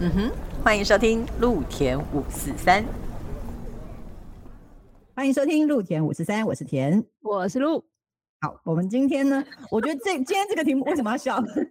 [0.00, 0.30] 嗯哼，
[0.62, 2.84] 欢迎收听陆田五四三，
[5.12, 7.84] 欢迎收听陆田五四三，我是田，我是陆。
[8.40, 11.44] 好，我们今天呢，我觉得这 今天这个题目为什么要笑？
[11.44, 11.64] 是因为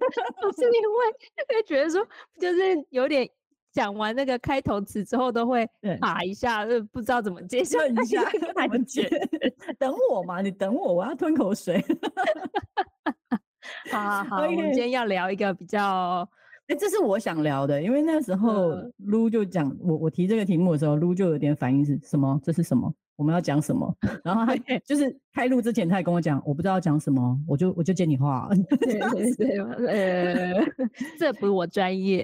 [1.48, 2.06] 会觉得说，
[2.38, 2.60] 就是
[2.90, 3.26] 有点
[3.72, 5.66] 讲完那个开头词之后，都会
[6.02, 9.10] 打一下，就不知道怎么接，顿一下，怎么接？
[9.80, 11.82] 等我嘛，你等我，我要吞口水。
[13.90, 16.30] 好好好，我们今天要聊一个比较。
[16.68, 22.40] 哎，这是我想聊的，因为那时候撸就讲我我提这个题目的时候，撸就有点反应是什么？
[22.44, 22.94] 这是什么？
[23.16, 23.92] 我们要讲什么？
[24.24, 28.50] 然后他 就是开录之前，他也跟我讲，我不知道讲什么，我就我就接你话。
[28.82, 30.66] 对对对，呃，
[31.18, 32.24] 这不是我专业，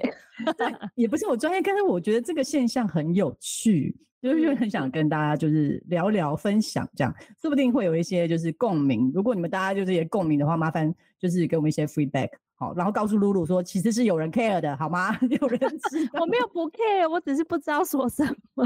[0.94, 9.12] 也不是我专业，但是我觉得这个现象很有趣，就是很想跟大家就是聊聊分享，这样说不定会有一些就是共鸣。
[9.14, 12.30] 如果你们大家就是也共鸣的话，麻烦就是给我们一些 feedback。
[12.54, 15.14] 好，然后告诉露露说，其实是有人 care 的，好吗？
[15.28, 15.58] 有人
[15.90, 18.64] 知我没有不 care，我只是不知道说什么。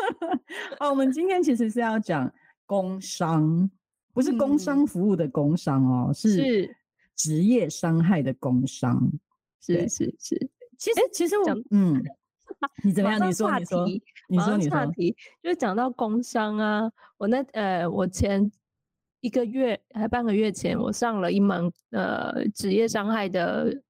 [0.80, 2.32] 好，我们今天其实是要讲
[2.64, 3.70] 工伤，
[4.14, 6.74] 不是工伤服务的工伤哦，是
[7.14, 9.06] 职业伤害的工伤。
[9.60, 12.02] 是是是，其实其实我嗯，
[12.82, 13.18] 你怎么样？
[13.28, 13.86] 你说你说
[14.28, 14.86] 你说你说，
[15.42, 18.50] 就是讲到工伤啊，我那呃，我前。
[19.20, 23.82] 一个月还半个月前，我上了一门呃职业伤害的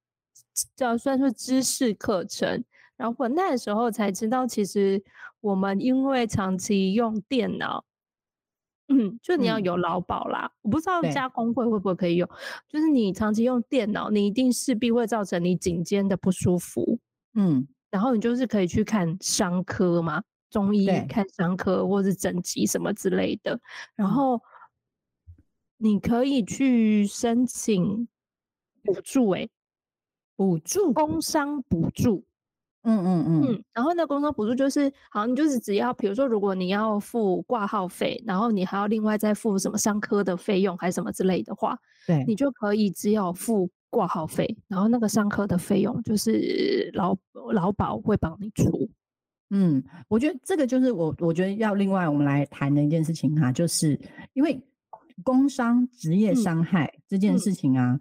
[0.75, 2.63] 叫算是知识课程，
[2.97, 4.99] 然后我那时候才知道，其实
[5.39, 7.85] 我们因为长期用电脑，
[8.87, 12.27] 嗯，就你要有劳保啦，我不知道加工会会不会可以用，
[12.67, 16.97] 就是你长期用电脑，你一定势必会造成你颈肩的不舒服，
[17.35, 23.59] 嗯，然后你就是可以去看伤科嘛，中医看伤科或是整脊什么之类的，
[23.95, 24.41] 然后。
[25.81, 28.05] 你可以去申请
[28.83, 29.47] 补助，哎，
[30.35, 32.25] 补助工伤补助，
[32.83, 33.41] 嗯嗯。
[33.45, 47.17] 嗯，然后那工伤补助就是，好，你就是只要，比如说，如果你要付挂号费，然后你还要另外再付什么伤科的费用，还是什么之类的话，对，你就可以只有付挂号费，然后那个上课的费用就是劳
[47.53, 48.89] 劳保会帮你出。
[49.49, 53.99] 嗯，我觉得这个就是我我觉得要另外我们来谈的一件事情哈，就是
[54.33, 54.61] 因为。
[55.21, 57.99] 工伤职业伤害这件事情啊，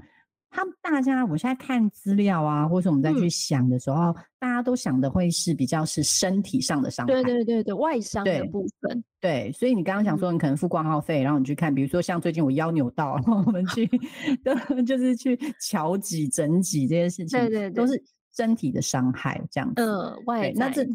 [0.51, 9.05] 他们大家我现在看资料啊，或者我们再去想的时候，大家都想的会是比较是身体上的伤害，对对对对，外伤的部分。
[9.21, 13.87] 对，所以你刚刚想说你可能付挂号费，然后你去看，比如说像最近我腰扭到，我们去
[14.87, 18.03] 就是去瞧脊整脊这些事情，对对，都是
[18.35, 19.83] 身体的伤害这样子。
[19.83, 20.87] 嗯，外那这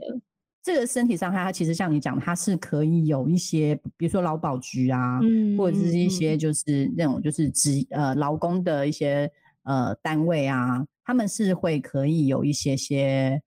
[0.64, 5.20] 这个身体伤害，它其实像你讲，它是可以有一些，比如说劳保局啊，
[5.58, 9.30] 或者是一些就是那种就是职呃劳工的一些
[9.64, 13.42] 呃单位啊，他们是会可以有一些些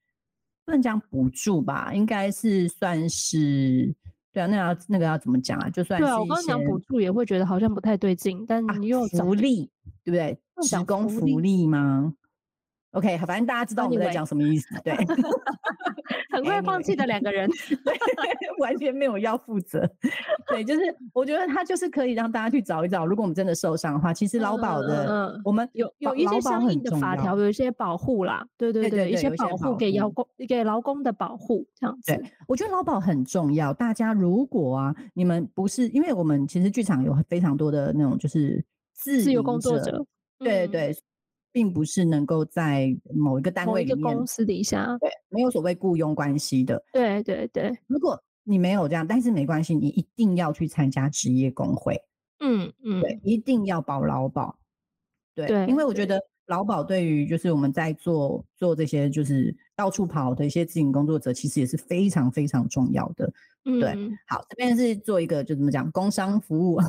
[0.65, 3.95] 不能讲补助吧，应该是算是
[4.33, 5.71] 对啊，那要那个要怎么讲啊？
[5.71, 9.71] 就算对啊，我刚刚讲补助也会觉得好像不太对劲，但你又福利
[10.05, 10.39] 对不对？
[10.63, 12.15] 职工福利吗
[12.97, 14.95] ？OK，反正大家知道我们在讲什么意思，对。
[16.31, 17.49] 很快放弃的两个人，
[17.85, 17.99] 对，
[18.61, 19.89] 完全没有要负责。
[20.49, 20.83] 对，就是
[21.15, 28.47] 我觉得他就是可以让大家去找一找，如果我们真的受伤的话，其实劳保的，嗯我们有有一些相应的法条，有一些保护啦。
[28.59, 32.15] 对对对，一些保护给劳工给劳工的保护这样子。
[32.15, 33.73] 对，我觉得劳保很重要。
[33.73, 38.63] 大家如果啊，你们不是因为我们其实剧场有非常多的那种就是
[38.93, 40.05] 自由工作者，
[40.39, 40.95] 对对。
[41.57, 46.85] 并不是能够在某一个单位里面，公司底下，对，没有所谓雇佣关系的。
[46.93, 51.99] 对对对，如果你没有这样，但是没关系，你一定要去参加职业工会。
[52.41, 54.59] 嗯嗯，对，一定要保劳保。
[55.35, 63.31] 对，因为我觉得劳保对于就是我们在做做这些就是到处跑的一些自营工作者，其实也是非常非常重要的。
[63.63, 63.95] 对，
[64.27, 66.81] 好，这边是做一个就怎么讲工商服务，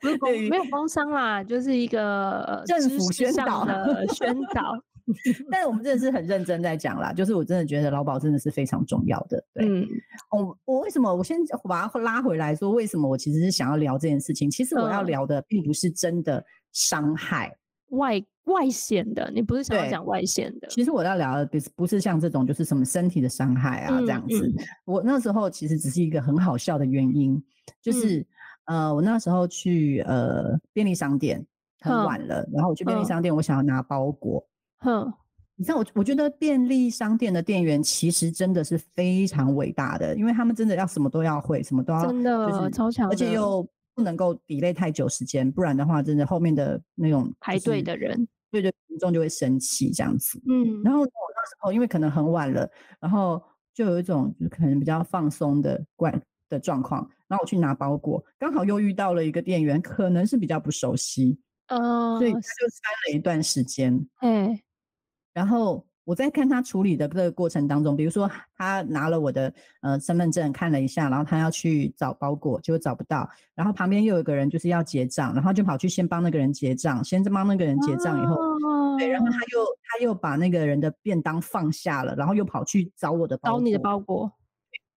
[0.00, 4.80] 不是工没有工商啦，就是一个政府宣导的宣导。
[5.50, 9.44] 但是我们真的是很认真在讲啦，就是我真的觉得劳保真的是非常重要的。
[9.52, 9.86] 对，
[10.30, 14.50] 我我为什么我先把它拉回来说，为什么我其实是想要聊这件事情？
[14.50, 17.54] 其实我要聊的并不是真的伤害
[17.88, 18.24] 外。
[18.44, 20.68] 外显的，你不是想要讲外显的。
[20.68, 24.52] 其实我要聊的不是不是像这种，就是什么身体的伤害啊这样子。
[24.84, 27.42] 我那时候其实只是一个很好笑的原因，
[27.80, 28.24] 就是
[28.66, 31.44] 呃，我那时候去呃便利商店
[31.80, 34.46] 很晚了，然后我去便利商店，我想要拿包裹。
[34.80, 35.10] 哼，
[35.56, 48.28] 你知道我我觉得便利商店的店员其实真的是非常伟大的，因为他们真的要什么都要会，什么都要真的超强，而且又不能够 delay 太久时间，不然的话，真的后面的那种排队的人。
[48.62, 50.40] 对对，民众就会生气这样子。
[50.48, 52.70] 嗯，然后我那时候因为可能很晚了，
[53.00, 53.42] 然后
[53.72, 64.06] 就有一种就可能比较放松的惯的状况，然后我去拿包裹，刚好又遇到了一个店员，可能是比较不熟悉，哦，所以他就塞了一段时间。
[64.18, 64.62] 哎，
[65.32, 78.36] 然后我在看他处理的这个过程当中，比如说他拿了我的呃身份证看了一下，然后他要去找包裹，结果找不到，然后旁边又有一个人就是要结账，然后就跑去先帮那个人结账，先帮那个人结账以后，
[78.98, 84.30] 对，然后他又他又把那个人的便当放下了，然后又跑去找我的包裹，找你的包裹，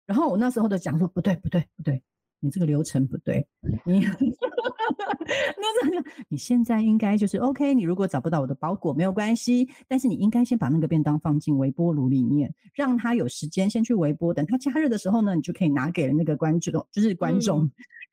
[0.08, 2.01] 然后我那时候就讲说不对不对不对，
[2.40, 3.48] 你这个流程不对，
[3.86, 4.01] 你
[5.58, 17.64] 那这个你现在应该就是 OK，你如果找不到我的包裹没有关系，但是你应该先把那个便当放进微波炉里面，让它有时间先去微波，等它加热的时候呢，你就可以拿给那个观众，就是观众。
[17.64, 17.72] 嗯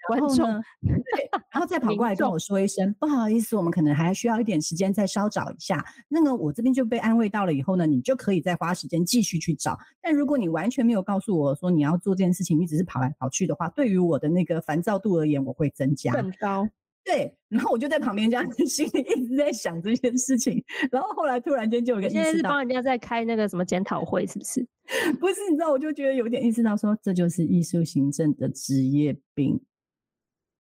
[0.09, 5.81] 观然后众呢对，然后再跑过来跟我说一声，不好意思，我们可能还需要一点时间再稍找一下。
[6.09, 9.79] 那个我这边就被安慰到了以后呢，你就可以再花时间继续去找。
[10.01, 16.13] 但如果你完全没有告诉我说你要做这件事情，你只是跑来跑去的话，对于我的那个烦躁度而言，我会增加。
[16.13, 16.62] 更高，
[17.05, 24.67] 对，然后我就在旁边这样子 心里一直在想这件事情，然后后来突然间就有个意识到，是帮人家在开那个什么检讨会，是不是？
[25.19, 29.61] 不是你知道，我就觉得有点意识到说，这就是艺术行政的职业病。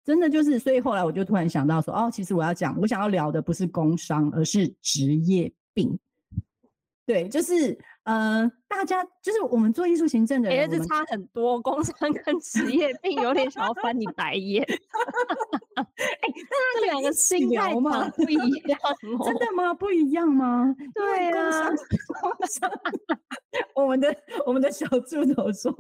[0.04, 5.98] 真的就是，所以后来我就突然想到说，哦，其实我要讲，我想要聊的不是工伤，而是职业病。
[7.04, 14.64] 对，就是呃，大家就是我们做艺术行政的哎、人，我们这差很多，工伤跟职业 病有点想要翻你白眼。
[16.74, 18.78] 这两个起心态聊吗不一样
[19.18, 19.24] 哦。
[19.24, 19.72] 真的吗？
[19.74, 20.74] 不一样吗？
[20.94, 21.70] 对啊
[23.74, 25.72] 我们的我们的小助手说，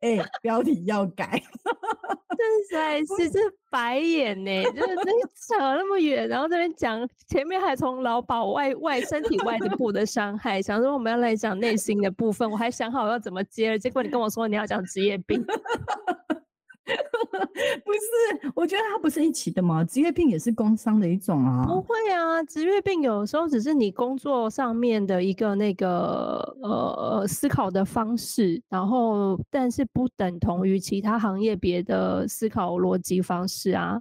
[0.00, 1.40] 哎、标题要改。
[2.36, 3.38] 真在是这
[3.70, 5.10] 白眼呢、就是这
[5.46, 15.42] 扯那么远，然后这边讲前面还从劳保外外身体外的部的伤害，想说我们要来讲内心的部分，我还想好要怎么接了，结果你跟我说你要讲职业病，
[17.84, 21.64] 不是，我觉得它不是一起的嘛，职业病也是工伤的一种啊。
[21.66, 34.00] 不会啊，职业病有时候只是你工作上面的一个那个呃思考的方式，然后但是不等同于其他行业别的思考逻辑方式啊。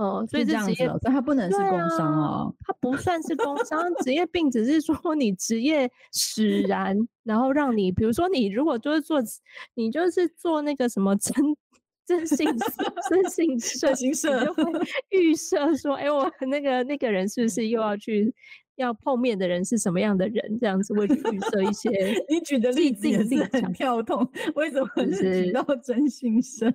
[0.00, 2.54] 嗯，所以是这这职业它不能是工伤啊哦。
[2.60, 9.20] 它不算是工伤，职业病只是说你职业使然，然后让你，比如说你如果就是做，
[9.74, 11.34] 你就是做那个什么征
[12.06, 12.54] 征信社
[13.10, 14.62] 征信社，你征信社就会
[15.10, 18.32] 预设说，哎、我那个那个人是不是又要去
[18.76, 20.58] 要碰面的人是什么样的人？
[20.60, 21.90] 这样子会去预设一些
[22.30, 26.72] 你举的例子既也是很跳动，为什么是举到真心社？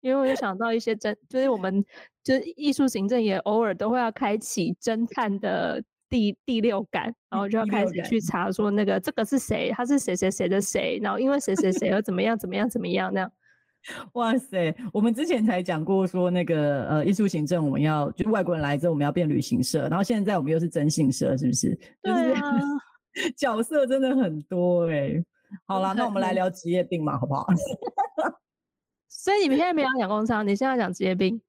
[0.00, 1.84] 因为我就想到一些真，就是我们
[2.28, 13.32] 就是艺术行政也偶尔都会要开启侦探的第第六感，然后就要开始去查说那个这个是谁，他是谁谁谁的谁，然后因为谁谁谁而怎么样怎么样怎么样那样。
[14.12, 21.74] 哇塞，我们之前才讲过说那个呃艺术行政，我们要就是外国人来之后我们要变旅行社，然后现在我们又是征信社，是不是？
[22.02, 22.52] 就是对啊，
[23.38, 25.14] 角色真的很多哎、
[25.64, 27.46] 好啦，那我们来聊职业病嘛，好不好？
[29.08, 31.40] 所以你们现在没有讲工伤，你现在讲职业病。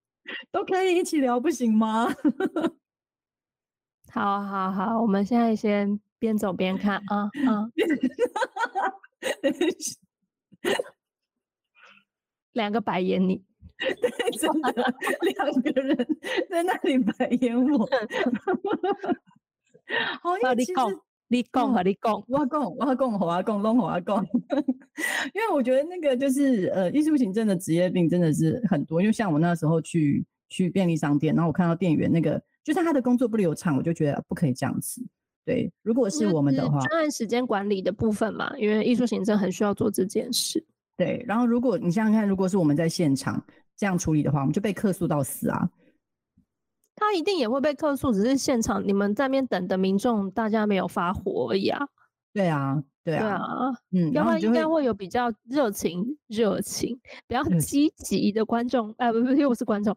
[0.52, 2.08] 都可以一起聊，不行吗？
[4.12, 7.70] 好好好，我们现在先边走边看啊啊，
[12.54, 13.44] 两个白眼你。
[14.38, 15.96] 真的，两个人
[16.50, 17.88] 在那里白眼我。
[20.22, 21.00] 好，因啊，你讲为其实，
[21.32, 24.26] 你讲和你讲，我要讲，我要讲，我要讲，拢我要讲。
[25.34, 29.00] 因为我觉得那个就是呃，艺术行政的职业病真的是很多。
[29.00, 35.06] 因为像我那时候去去便利商店，然后我看到店员那个，就是他的工作不流畅，我就觉得不可以这样子。
[35.46, 40.64] 对，如果是我们的话，专案时间管理的部分嘛，因为艺术行政很需要做这件事。
[40.98, 41.24] 对。
[41.28, 43.44] 然后如果你想想看，如果是我们在现场
[43.78, 45.70] 这样处理的话，我们就被客诉到死啊。
[47.00, 51.88] 他一定也会被客诉，只是现场你们在那边等的民众，大家没有发火而已啊。
[52.32, 59.96] 对啊，对对啊，啊，嗯，要不然然后应该会有比较热情、热情、比较积极的观众，哎，不不，又不是观众，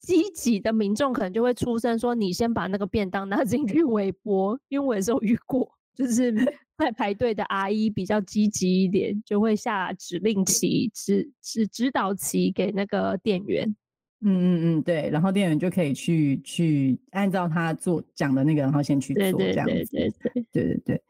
[0.00, 6.32] 积极的民众可能就会出声说：“你先把那个便当拿进去微波。”因为我也是有遇过，就是
[6.76, 13.74] 在排队的阿姨比较积极一点，就会下指令旗、指指指导旗给那个店员。
[14.22, 19.90] 嗯嗯嗯，对，然后店员就可以去去按照他做讲的那个，然后先去做对对对这样子。
[19.92, 21.02] 对对，对对对，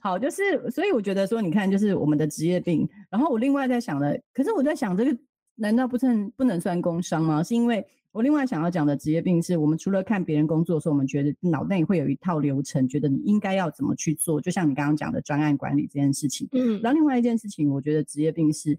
[0.00, 2.88] 好，就是所以我觉得说，你看，就是我们的职业病。
[3.10, 5.16] 然后我另外在想的，可是我在想，这个
[5.56, 7.42] 难道不算不能算工伤吗？
[7.42, 14.40] 是因为我另外想要讲的职业病是，我们除了看别人工作的时候，我们觉得脑内会有一套流程，觉得你应该要怎么去做。
[14.40, 16.48] 就像你刚刚讲的专案管理这件事情。
[16.52, 18.76] 嗯，然后另外一件事情，我觉得职业病是，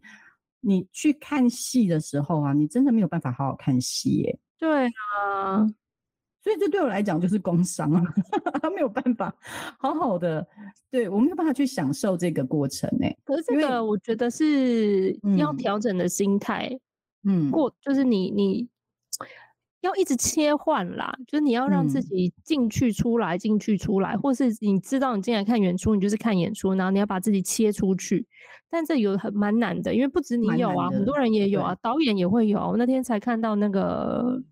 [0.62, 4.40] 你去看戏的时候啊，你真的没有办法好好看戏耶。
[4.58, 5.66] 对啊，
[6.44, 8.04] 所以这对我来讲就是工伤啊，
[8.76, 9.34] 没有办法
[9.78, 10.46] 好好的，
[10.92, 13.16] 对我没有办法去享受这个过程哎。
[13.24, 16.70] 可是这个我觉得是要嗯调整的心态，
[17.24, 18.68] 嗯，过就是你你
[19.84, 22.04] 要一直切换啦，就是你要让自嗯。
[22.04, 28.28] 己进去出来，进去出来，或是你知道你进来看演出，你就是看演出，然后你要把自己切出去，
[28.70, 32.60] 但这有很蛮难的，因为不止你有啊，很多人也有啊，导演也会有。
[32.60, 34.44] 我那天才看到那个，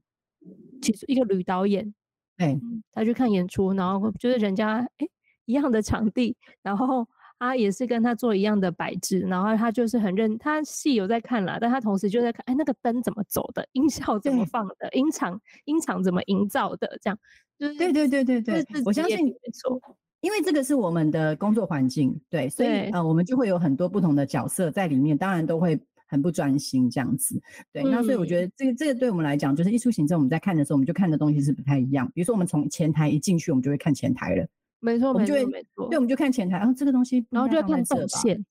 [0.82, 1.94] 其实一个女导演，
[2.38, 2.62] 对，
[2.94, 5.10] 他去看演出，然后就是人家哎、诶
[5.46, 7.06] 一样的场地，然后
[7.40, 17.18] 他也是跟他做一样的摆置，然后他就是很认，他戏有在看啦，但他同时就在看，哎，那个灯怎么走的，音效怎么对放的，音场音场怎么营造的，这样
[17.60, 19.80] 就是对对对对对我相信病没错，
[20.22, 27.40] 因为这个是我们的工作环境，对，所以对呃，我们就会有很多不同的角色在里面，当然都会很不专心这样子。
[27.72, 32.10] 对，那所以我嗯觉得这个这个对我们来讲，就是艺术行政，我们在看的时候，我们就看的东西是不太一样。
[32.16, 34.48] 比如说，我们从前台一进去，我们就会看前台了，
[34.80, 38.46] 没错没我们就会错没错对，，我们就看前台，然后这个东西然后就要看动线，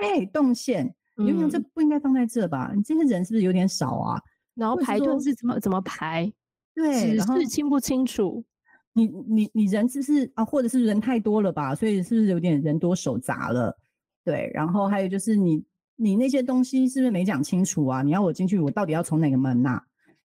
[0.00, 2.72] 对，动线，你就想这嗯不应该放在这吧？
[2.74, 4.20] 你这些人是不是有点少啊？
[4.54, 6.32] 然后排队是怎么怎么排，
[6.74, 8.44] 对，指然后示清不清楚，
[8.92, 11.74] 你你你人是不是啊，或者是人太多了吧？
[11.74, 13.76] 所以是不是有点人多手杂了？
[14.24, 15.62] 对，然后还有就是你
[15.96, 18.00] 你那些东西是不是没讲清楚啊？
[18.02, 19.82] 你要我进去，我到底要从哪个门呐、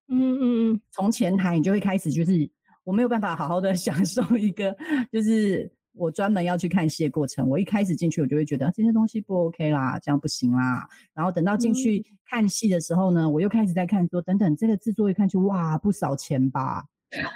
[0.07, 2.49] 嗯嗯嗯，从前台你就会开始就是
[2.83, 4.75] 我没有办法好好的 享受一个
[5.11, 7.47] 就是我专门要去看戏的过程。
[7.49, 10.87] 我一开始进去我就会觉得这些东西不 OK 啦，这样不行啦。
[11.13, 16.85] 然后等到进去看戏的时候呢，我又开始在看说等等这个制作一看就哇不少钱吧。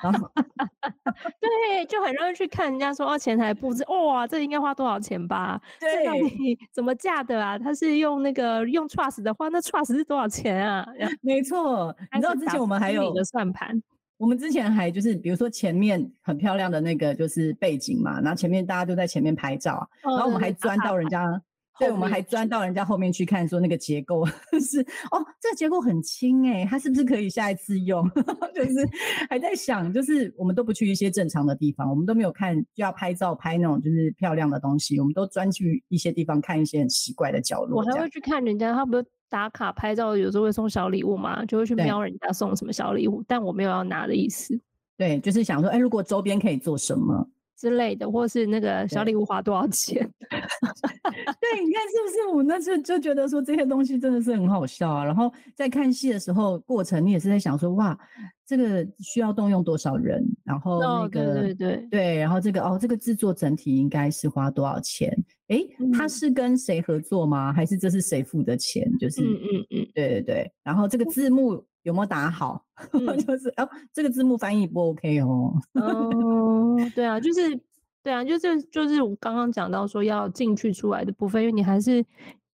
[0.04, 0.30] 然后
[1.42, 5.60] 对，就很容易去看人家说哦，前台布置，哇，这应该花多少钱吧？
[5.82, 7.58] 这到对底怎么架的啊？
[7.58, 10.88] 他是用那个用 trust 的话，那 trust 是多少钱啊？
[11.22, 13.82] 没错，你知道之前我们还有心理的算盘，
[14.18, 21.42] 我们之前还就是，比如说前面很漂亮的那个就是背景嘛，然后前面大家都在前面拍照啊，然后我们还钻到人家，
[21.80, 24.26] 对，我们还钻到人家后面去看，说那个结构
[24.62, 24.80] 是
[25.12, 28.08] 哦，这个结构很轻哎、它是不是可以下一次用？
[28.56, 28.88] 就是
[29.30, 44.56] 还在想，就是我们都不去一些正常的地方，我们都没有看就要拍照拍那种就是漂亮的东西，我们都钻去一些地方看一些很奇怪的角落，这样还会去看人家，他不是打卡拍照，有时候会送小礼物嘛，就会去瞄人家送什么小礼物，但我没有要拿的意思
[44.96, 47.28] 对，就是想说，哎，如果周边可以做什么？
[47.58, 50.08] 之类的，或是那个小礼物花多少钱？
[50.30, 52.36] 对，你看是不是？
[52.36, 55.04] 我那次就觉得说这些东西真的是很好笑啊。
[55.04, 57.98] 然后在看戏的时候，过程你也是在想说，哇，
[58.46, 60.24] 这个需要动用多少人？
[60.44, 65.12] 然后那哦，个、对对对，对然后这个哦，这个制作整体应该是花多少钱？
[65.48, 67.52] 诶，他嗯是跟谁合作吗？
[67.54, 68.90] 还是这是谁付的钱？
[68.98, 70.52] 就是，嗯嗯嗯对对对。
[70.64, 72.64] 然后这个字幕有没有打好？
[72.94, 75.54] 嗯就是哦，这个字幕翻译不 OK 哦。
[75.74, 77.60] 哦，对啊， 就是
[78.02, 82.04] 对啊，就是就是我刚刚讲到说要进去出来的部分，因为你还是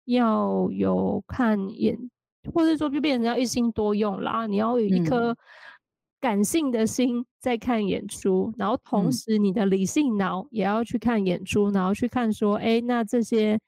[0.06, 1.96] 要有看眼，
[2.52, 5.36] 或者说就变成要一心多用啦，你要有一嗯颗
[6.20, 13.58] 感性的心在看演出，然后同嗯时你的理性脑也要去看演出，然后去看说，哎，那这些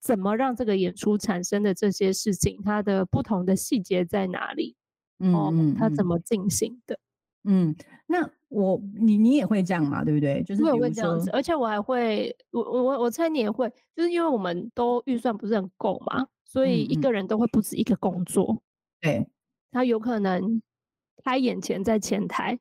[0.00, 4.76] 怎么让这个演出产生的这些事情，它的不同的细节在哪里？
[5.18, 6.98] 嗯哦，它怎嗯么进行的？
[7.44, 7.74] 嗯，
[8.06, 10.04] 那我你你也会这样嘛？
[10.04, 10.42] 对不对？
[10.42, 18.60] 就是我也会这样子，而且我还会，我我我我猜你也会，就是因为我们都预算不是很够嘛，所以一个人都会不止一个工作，
[19.00, 19.26] 对，
[19.70, 20.60] 他有可能
[21.26, 22.56] 开演前在前台，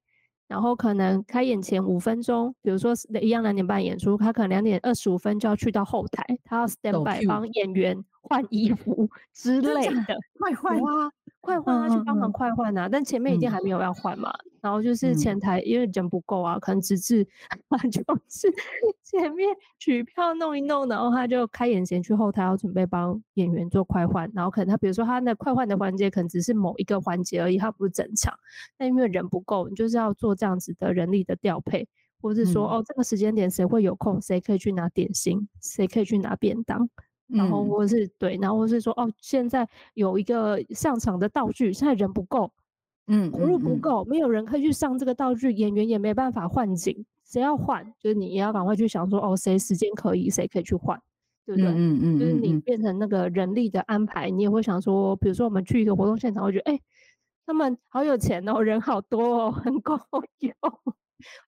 [0.47, 10.17] 然后可能开演前五分钟，比如说是一样两点半演出，他可能两点二十五分就要去到后台，他要 stand by 帮演员换衣服 之类的。
[10.39, 12.87] 快换啊，快换啊，去帮忙快换啊！
[12.91, 17.25] 但前面一定嗯还没有要换嘛，然后就是嗯前台因为人不够啊，可能直至
[17.69, 18.51] 他 就是
[19.03, 19.47] 前面
[19.79, 28.33] 取票弄一弄，然后他就开演前去后台要准备帮演员做快换，然后可能他比如说他那快换的环节可能只是某一个环节而已，他不是整场，
[28.77, 31.87] 但因为人不够，你就是要做这样子的人力的调配，
[32.21, 36.89] 或是说、嗯哦这个时间点谁会有空，谁可以去拿点心，谁可以去拿便当。
[37.27, 42.51] 然后嗯或者是对，然后或是说哦，现在有一个上场的道具，现在人不够，
[43.07, 47.93] 嗯投入不嗯够，没有人可以去上这个道具，演员也没办法换景，谁要换？
[47.99, 51.01] 就是你也要赶快去想说，哦，谁时间可以，谁可以去换，
[51.45, 51.71] 对不对？
[51.71, 56.79] 嗯嗯就是你变成那个人力的安排，你也会想说，比如说我们去一个活动现场，会觉得哎，
[57.45, 59.99] 他们好有钱哦，人好多哦，很够
[60.39, 60.53] 用。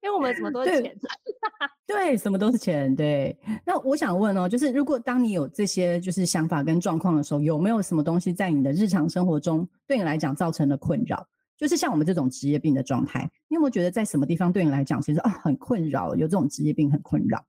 [0.02, 0.96] 因为我们什么都是钱，
[1.86, 3.38] 对，什么都是钱，对。
[3.66, 11.26] 那我想问哦，就是如果当你有这些就是想法跟状况的时候，有没有什么东西在你的日常生活中对你来讲造成了困扰？
[11.58, 16.16] 就是像我们这种职业病的状态，你有没有觉得在什么地方对你来讲其实啊很困扰？
[16.16, 17.44] 有这种职业病很困扰？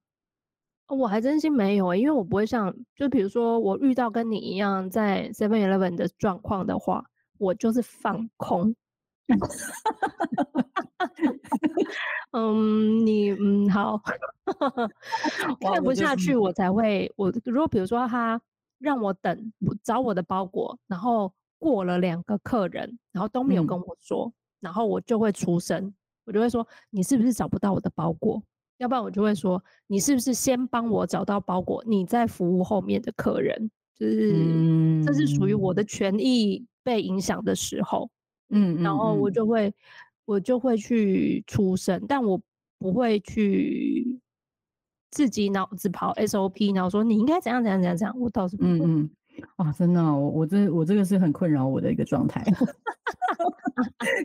[0.88, 7.04] 我还真心没有，因为我不会像，就比如说我遇到跟你一样在 Seven Eleven 的状况的话，
[7.36, 8.74] 我就是放空。
[12.32, 14.00] 嗯，你嗯好，
[15.60, 18.40] 看不下去我才会我如果比如说他
[18.78, 25.92] 让我等找我的包裹，然后过了两个客人，然后都没有跟我说，然后我就会出声，
[26.24, 28.42] 我就会说你是不是找不到我的包裹？
[28.78, 38.08] 要不然我就会说你是不是先帮我找到包裹，你再服务后面的客人，就是这是属于我的权益被影响的时候。
[38.50, 39.72] 嗯，然后我就会，
[40.24, 42.40] 我就会去出声，但我
[42.78, 44.18] 不会去
[45.10, 48.78] 自己脑子跑 SOP，然后说你应该怎样怎样怎样怎样，我倒是不会。
[49.56, 52.44] 哇，真的，我我这我这个是很困扰我的一个状态，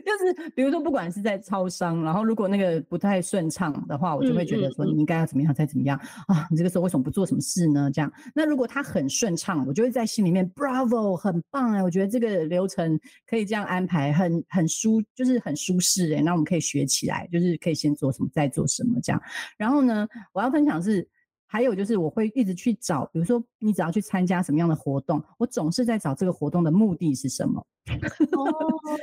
[0.04, 7.90] 就是比如说，不管是在超商，然后如果那个不太顺畅的话，我就会觉得说你应该要怎么样再怎么样啊，你这个时候为什么不做什么事呢？
[7.92, 19.20] 这样，那如果它很顺畅，我就会在心里面 Bravo，很棒哎，我觉得这个流程可以这样安排，很很舒，就是很舒适哎，那我们可以学起来，就是可以先做什么，再做什么这样。
[19.56, 21.08] 然后呢，我要分享是。
[21.54, 27.64] 还有就是，我会一直去找，比如说你只要去参加什么样的活动，我总是在找这个活动的目的是什么。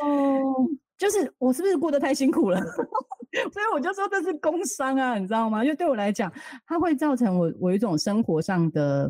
[0.01, 0.67] 哦，
[0.99, 2.59] 就是我是不是过得太辛苦了？
[3.53, 5.63] 所以我就说这是工伤啊，你知道吗？
[5.63, 6.29] 因为对我来讲，
[6.65, 9.09] 它会造成我我一种生活上的，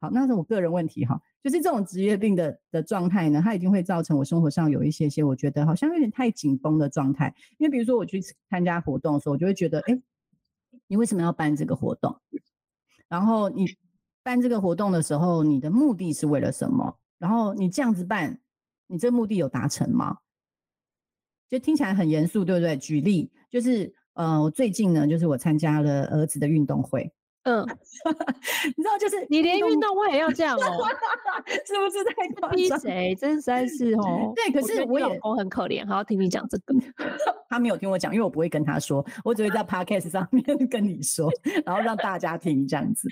[0.00, 1.20] 好，那是我个人问题哈。
[1.42, 7.34] 就是这种职业病的的状态呢，它一定会造成我生活上有一些些，我觉得好像有点太紧绷的状态。
[7.58, 10.00] 因为比如说我去参加活动的时候，我就会觉得，哎，
[10.86, 12.16] 你为什么要办这个活动？
[13.08, 13.66] 然后你
[14.22, 16.98] 办这个活动的时候，你的目的是为了什么？
[17.18, 18.38] 然后你这样子办，
[18.86, 20.18] 你这目的有达成吗？
[21.48, 22.76] 就听起来很严肃，对不对？
[22.76, 27.12] 举例就是，呃，我最近呢，就是我参加了儿子的运动会。
[27.46, 27.62] 嗯，
[28.76, 30.60] 你知道，就是你连运动会也要这样哦，
[31.64, 32.56] 是不是太夸张？
[32.56, 33.14] 逼谁？
[33.14, 34.32] 真实在是哦。
[34.34, 36.74] 对，可是我老公很可怜，还要听你讲这个。
[37.48, 41.30] 他没有听我讲，因为我不会跟他说，我只会在 podcast 上面跟你说，
[41.64, 43.08] 然后让大家听这样子。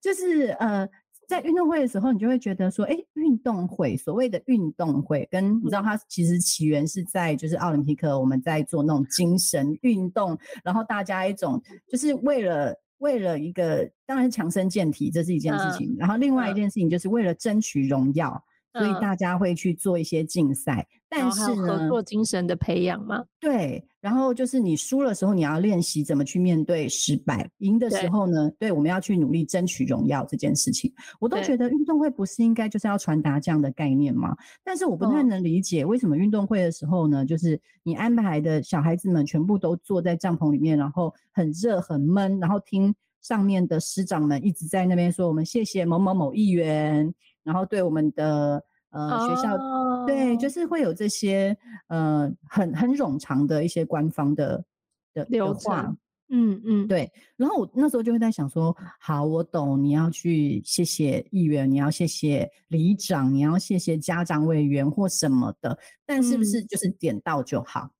[0.00, 0.88] 就是呃，
[1.28, 12.76] 在运动会的时候，你就会觉得说，哎，运动会，所谓的运动会，跟你知道，它其实起源是在就是奥林匹克，我们在做那种精神运动，然后大家一种就是为了。
[12.98, 15.94] 为了一个，当然是强身健体，这是一件事情。
[15.98, 18.42] 然后另外一件事情，就是为了争取荣耀，
[18.78, 20.86] 所以大家会去做一些竞赛。
[21.08, 23.24] 但是呢，合作精神的培养吗？
[23.38, 23.84] 对。
[24.00, 30.92] 然后就是你输的时候，你要练习怎么去面对失败；赢的时候呢，对，我们要去努力争取荣耀这件事情。
[31.18, 34.36] 我都觉得运动会不是应该就是要传达这样的概念吗？
[34.62, 47.12] 但是我不太能理解为什么运动会的时候呢，就是你安排的小孩子们全部都坐在帐篷里面，然后很热很闷，然后听上面的师长们一直在那边说我们谢谢某某某议员，
[47.46, 48.62] 然后对我们的。
[48.90, 49.58] 呃，学校
[50.06, 51.54] 对，就是会有这些
[51.88, 54.64] 呃很很冗长的一些官方的
[55.12, 55.94] 的流程，
[56.30, 57.12] 嗯嗯，对。
[57.36, 67.90] 然后我那时候就会在想说，好，我懂你要去谢谢议员，你要谢谢里长，你要谢谢家长委员或什么的，但是不是就是点到就好？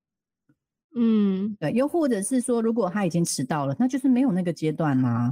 [0.94, 1.72] 嗯，对。
[1.72, 5.30] 又或者是说，如果他已经迟到了，那就是没有那个阶段啦。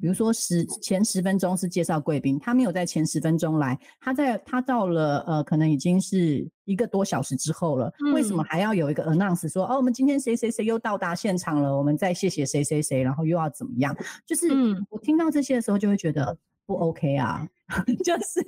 [0.00, 13.96] 比如说十前十分钟是介绍贵宾，他没有在前十分钟来，他在他到了呃，可能已经是一个多小时之后了，为什么还要有一个 announce 说哦，我们今天谁谁谁又到达现场了，我们再谢谢谁谁谁，然后又要怎么样？
[14.26, 14.48] 就是
[14.90, 17.48] 我听到这些的时候就会觉得不 OK 啊，
[18.04, 18.42] 就是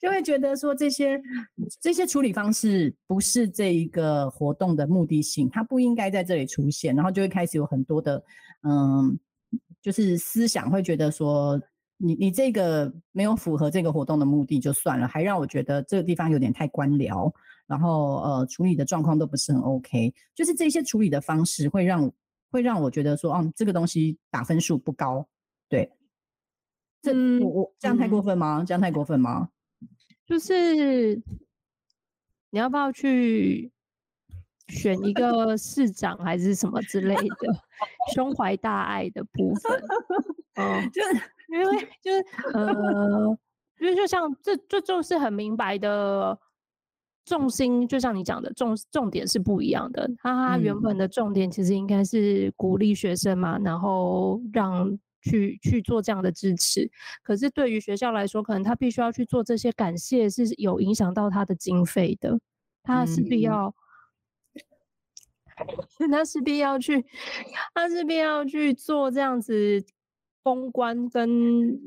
[0.00, 1.20] 就会觉得说这些
[1.78, 8.24] 这些处理方式不是这一个活动的目的性，它不应该在这里出现，然后就会开始有很多的
[8.62, 9.18] 嗯。
[9.82, 11.60] 就是思想会觉得说，
[11.96, 17.32] 你你这个没有符合这个活动的目的就算了，还让我觉得这个地方有点太官僚，
[17.66, 22.12] 然后呃处理的状况都不是很 OK，就是这些处理的方式会让
[22.50, 25.26] 会让我觉得说，哦，这个东西打分数不高，
[25.68, 25.90] 对，
[27.02, 28.64] 这我我这样太过分吗？
[28.66, 29.48] 这样太过分吗？
[30.26, 31.16] 就是
[32.50, 33.72] 你要不要去？
[34.70, 37.34] 选一个市长还是什么之类的，
[38.14, 39.82] 胸怀大爱的部分，
[40.54, 41.02] 嗯，就
[41.52, 43.38] 因为就是呃，
[43.80, 46.38] 因为就像这这就是很明白的
[47.24, 50.08] 重心就像你讲的重重点是不一样的。
[50.18, 56.90] 他原本的重点其实应该是鼓励学生嘛，然后让去去做这样的支持。
[57.22, 62.38] 可是对于学校来说，可能他必须要去做这些感谢，是有影响到他的经费的。
[62.82, 63.72] 他势必要，
[66.10, 67.04] 他势必要去，
[67.74, 69.84] 他势必要去做这样子
[70.42, 71.78] 公关跟。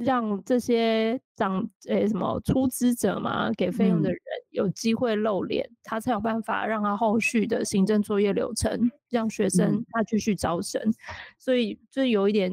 [0.00, 4.18] 让这些长诶什么出资者嘛，给费用的人
[4.50, 10.82] 有机会露脸，他才有办法让他后续的行政作业流程让学生他继续招生，
[11.38, 12.52] 所以就有一点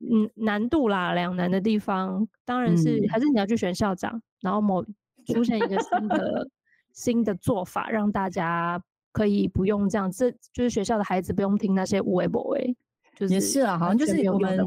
[0.00, 2.28] 嗯难度啦，两难的地方。
[2.44, 4.84] 当然是还是你要去选校长，然后某
[5.24, 6.50] 出现一个新的
[6.92, 8.78] 新的做法，让大家
[9.12, 12.76] 可以不用这样，这就是学校的孩子不用听那些无为不为，
[13.16, 14.58] 就是也是啊，好像就是我们。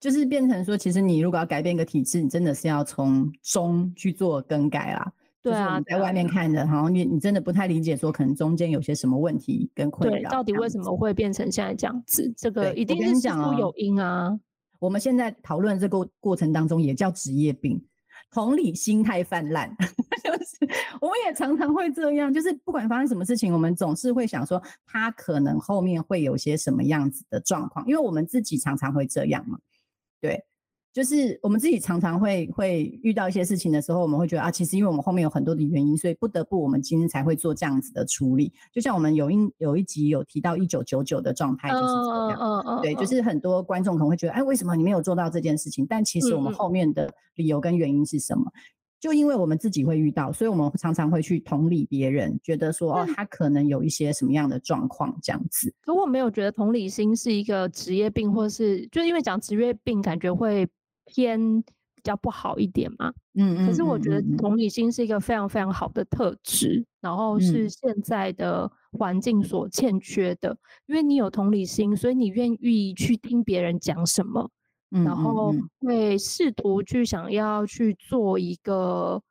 [0.00, 5.12] 就是变成说，其实你如果要改变一个体制，你真的是要从中去做更改啦。
[5.42, 10.16] 对啊，在外面看的，好像你你真的不太理解，说可能中间有些什么问题跟困扰。
[10.16, 12.32] 对，到底为什么会变成现在这样子？
[12.36, 14.38] 这个一定是出有因啊。
[14.78, 17.84] 我们现在讨论这个过程当中，也叫职业病，
[18.30, 19.76] 同理心太泛滥。
[20.22, 20.47] 就是
[21.00, 29.58] 我们也常常会这样，就是不管发生什么事情，我们总是会想说，他可能后面会有些什么样子的状况，因为我们自己常常会这样嘛。
[30.20, 30.42] 对，
[30.92, 38.52] 就是我们自己常常会会遇到一些事情的时候，我们会觉得啊，其实因为我们后面有很多的原因，所以不得不我们今天才会做这样子的处理。
[38.72, 45.86] 就像我们有一有一集有提到一九九九的状态就是这样，对，就是很多观众可能会觉得，哎，为什么你没有做到这件事情？
[45.88, 48.50] 但其实我们后面的理由跟原因是什么？
[49.00, 55.72] 就因为我们自己会遇到，所以我们常常会去同理别人，觉得说哦，他可能有一些什么样的状况这样子。
[55.82, 60.68] 可我没有觉得同理心是一个职业病，或是就因为讲职业病，感觉会
[61.04, 63.12] 偏比较不好一点嘛。
[63.34, 63.66] 嗯嗯。
[63.68, 70.56] 可是我觉得同理心是一个非常非常好的特质，然后是现在的环境所欠缺的。
[70.86, 74.50] 因为你有同理心，所以你愿意去听别人讲什么。
[74.90, 79.22] 然后会试图去想要去做一个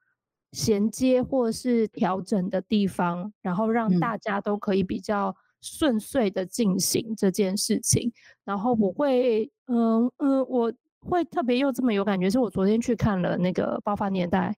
[0.51, 8.11] 衔接或是调整的地方，然后让大家都可以比较顺遂的进行这件事情。
[8.45, 14.49] 然后我会，嗯嗯，我会特别又这么有感觉，是我昨天去看了那个《爆发年代》，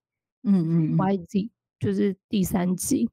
[0.44, 3.10] 嗯嗯，YZ 就是第三集，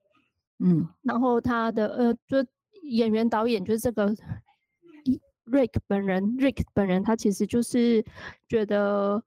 [0.58, 2.44] 嗯，然后他的呃，就
[2.82, 4.12] 演员导演就是这个。
[5.46, 8.04] Rick 本人，Rick 本人，他其实就是
[8.48, 9.22] 觉得，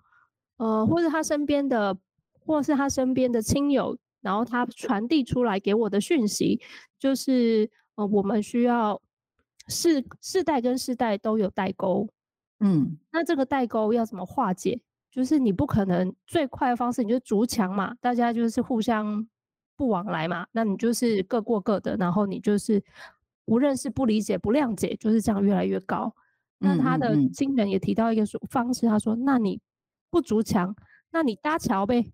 [0.58, 1.98] 呃，或者他身边的，
[2.46, 6.60] 或是他身边的亲友，然后他传递出来给我的讯息，
[7.00, 9.02] 就是，呃，我们需要
[9.70, 12.10] 世世代跟世代都有代沟，
[12.60, 14.82] 嗯，那这个代沟要怎么化解？
[15.10, 19.26] 就是你不可能最快的方式，你就筑墙嘛，大家就是互相
[19.78, 22.84] 不往来嘛，那你就是各过各的，然后你就是。
[23.50, 26.14] 不认识、不理解、不谅解，就是这样越来越高。
[26.60, 29.60] 那他的亲人也提到一个说方式，他说：“那你
[30.12, 30.76] 不筑墙，
[31.10, 32.12] 那你搭桥呗。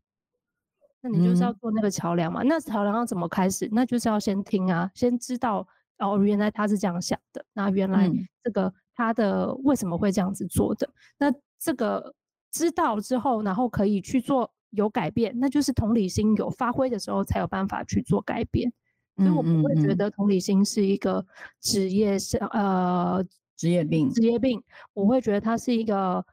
[1.02, 2.42] 那你就是要做那个桥梁嘛。
[2.44, 3.68] 那桥梁要怎么开始？
[3.72, 5.68] 那就是要先听啊，先知道
[5.98, 7.44] 哦，原来他是这样想的。
[7.54, 8.10] 那原来
[8.44, 10.88] 这个他的为什么会这样子做的？
[11.18, 12.14] 那这个
[12.52, 18.72] 知道之后，然后可以去做有改变，那就是同理心有发挥的时候，才有办法去做改变。”
[19.18, 21.26] 所以我不会觉得同理心是一个
[21.62, 23.24] 职业是呃
[23.56, 24.62] 职业病，职业病。
[24.94, 26.24] 我会觉得它是一个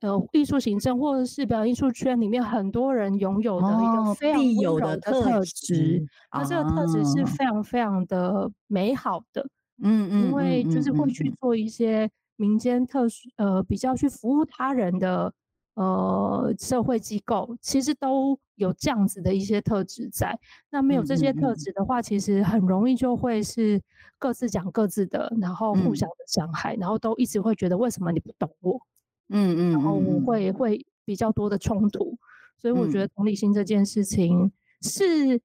[0.00, 6.04] 呃艺术行政或者是表演艺术圈里面很多人拥有的一个非常有的特质。
[6.32, 9.46] 那这个特质是非常非常的美好的，
[9.82, 15.32] 嗯嗯，因为就是会去做一些民间特殊呃比较去服务他人的。
[15.74, 20.38] 呃，社会机构其实都有这样子的一些特质在。
[20.70, 23.80] 那没有这些特质的话，其实很容易就会是
[24.18, 28.78] 各自讲各自的，然后互相的伤害，然后都一直会觉得为什么你不懂我？
[29.30, 32.18] 嗯嗯，然后会会比较多的冲突。
[32.58, 35.40] 所以我觉得同理心这件事情是，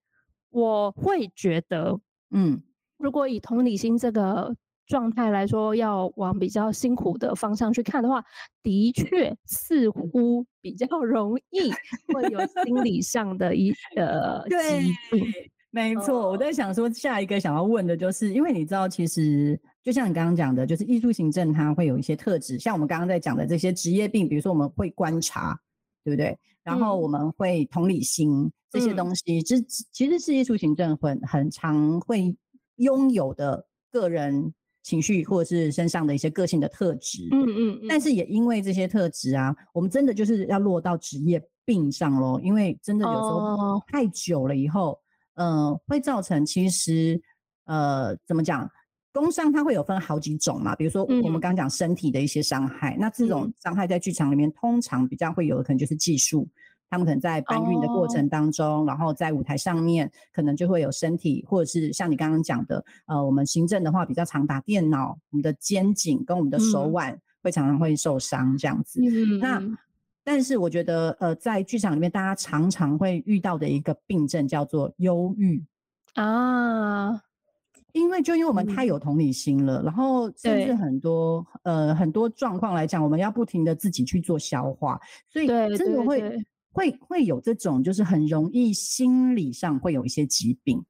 [0.50, 2.00] 我会觉得，
[2.32, 2.62] 嗯，
[2.98, 4.56] 如果以同理心这个。
[4.88, 8.24] 状态来说，要往比较辛苦的方向去看的话，
[8.64, 11.70] 的确似乎比较容易
[12.14, 15.26] 会有心理上的一呃疾病。
[15.70, 25.60] 没错，我在想说，下一个想要问的就是，因为你知道，其实就像你刚刚讲的，就是艺术行政它会有一些特质，像我们刚刚在讲的这些职业病，比如说我们会观察，
[26.04, 26.36] 对不对？
[26.64, 29.60] 然后我们会同理心这些东西，这
[29.92, 32.36] 其实是艺术行政很很常会
[32.78, 34.54] 拥有的个人。
[34.88, 42.40] 情绪或者是身上的一些个性的特质，嗯嗯，但是也因为这些特质啊，我们真的就是要落到职业病上喽。
[42.42, 44.98] 因为真的有时候太久了以后，
[45.34, 47.22] 呃，会造成其实
[47.66, 48.66] 呃怎么讲，
[49.12, 56.48] 工伤它会有分好几种嘛，比如说我们刚刚讲身体的一些伤害，那这种伤害在剧场里面通常比较会有的可能就是技术。
[56.90, 69.02] 他们可能在搬运的过程当中，然后在舞台上面，可能就会有身体，或者是像你刚刚讲的，呃，我们行政的话比较常打电脑，我们的肩颈跟我们的手腕会常常会受伤这样子。
[69.42, 69.62] 那
[70.24, 75.62] 但是我觉得，呃，在剧场里面，大家常常会遇到的一个病症叫做忧郁。
[76.14, 77.22] 啊，
[77.92, 86.46] 因为就因为我们太有同理心了，然后甚至很多呃很多状况来讲，我们要不停的自己去做消化，所以真的会。
[86.78, 90.86] 会会有这种，就是很容易心理上会有一些疾病，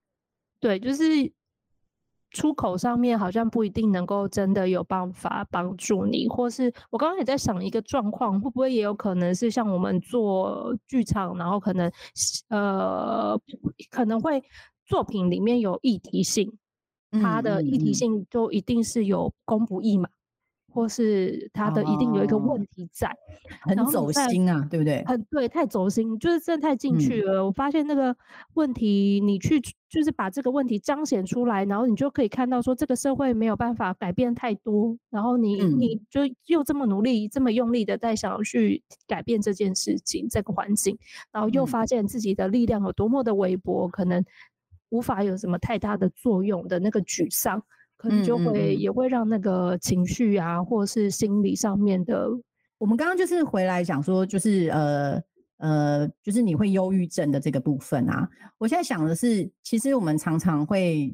[0.59, 1.31] 对，就是
[2.31, 11.89] 出口上面好像不一定能够真的有办法帮助你，或是我刚刚也在想一个状况，会不会也有可能是像我们做剧场，然后可能
[12.49, 13.39] 呃
[13.89, 14.43] 可能会
[14.85, 16.51] 作品里面有议题性，
[17.11, 20.09] 它的议题性就一定是有公不义嘛。
[20.77, 23.09] 或是他的一定有一个问题在，
[23.61, 25.03] 很走心啊，对不对？
[25.07, 27.43] 很对，太走心，就是真的太进去了。
[27.43, 28.15] 我发现那个
[28.53, 29.59] 问题，你去
[29.89, 40.95] 就是把这个问题彰显出来，然后你就可以看到说这个社会没有办法改变太多，然后你你就又这么努力、这么用力的在想要去改变这件事情、这个环境，
[41.31, 44.23] 然后又发现自己的力量有多么的微薄，可能
[44.89, 47.63] 无法有什么太大的作用的那个沮丧。
[47.97, 52.29] 可能就会也会让那个情绪啊，或是心理上面的，
[52.77, 55.21] 我们刚刚就是回来讲说，就是呃
[55.57, 58.29] 呃，就是你会忧郁症的这个部分啊。
[58.59, 61.11] 我现在想的是，其实我们常常会，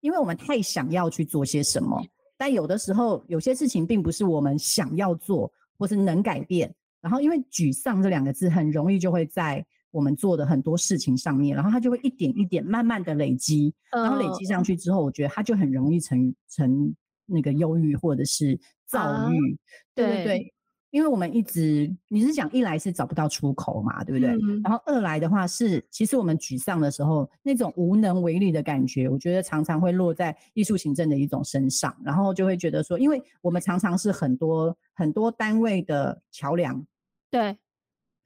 [0.00, 2.04] 因为我们太想要去做些什么，
[2.36, 6.74] 但有的时候有些事情并不是我们想要做或是能改变。
[7.00, 9.64] 然后因为沮丧这两个字，很容易就会在。
[9.94, 16.92] 我们做的很多事情上面，然后它就会一点一点慢慢的累积，然后累积上去之后，我觉得它就很容易成成
[17.26, 19.56] 那个忧郁或者是躁郁。
[19.94, 20.54] 对对对，
[20.90, 24.30] 因为我们一直你是讲一来是找不到出口嘛，对不对？
[24.64, 36.84] 然后二来的话是，其实我们沮丧的时候那种无能为力的感觉，我觉得常常会落在艺术行政的一种身上，然后就会觉得说，因为我们常常是很多很多单位的桥梁。
[37.30, 37.56] 对。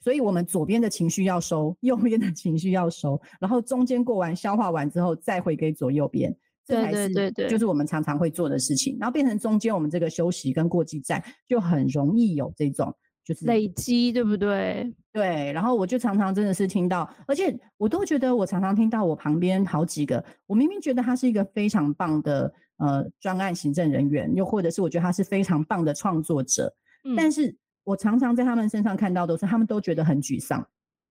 [0.01, 6.35] 所以，我们左边的情绪要收，右边的情绪要收，然后中间过完、消化完之后，再回给左右边，
[6.65, 8.97] 这才是就是我们常常会做的事情。
[9.01, 14.95] 然后变成中间我们这个休息跟过继站，就很容易有这种就是累积，对不对？
[15.13, 15.53] 对。
[15.53, 26.73] 然后我就常常真的是听到，而且我都觉得我常常听到我旁边好几个，我明明觉得他是一个非常棒的呃专案行政人员，又或者是我觉得他是非常棒的创作者，
[27.17, 27.57] 但是。
[27.89, 30.63] 我常常在他们身上看到的是，他们都觉得很沮丧，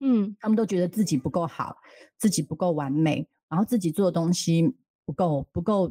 [0.01, 1.75] 嗯，他们都觉得自己不够好，
[2.19, 4.77] 自己不够完美，然后自己做的东西
[5.07, 5.91] 不够，不够，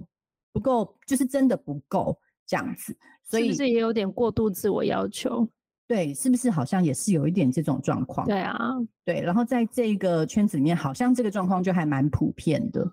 [0.54, 2.96] 不够，就是真的不够这样子。
[3.24, 5.50] 所以是不是也有点过度自我要求？
[5.88, 8.28] 对，是不是好像也是有一点这种状况？
[8.28, 9.20] 对啊，对。
[9.22, 12.86] 然后在这个圈子里面，好像这个状况就还蛮普遍的。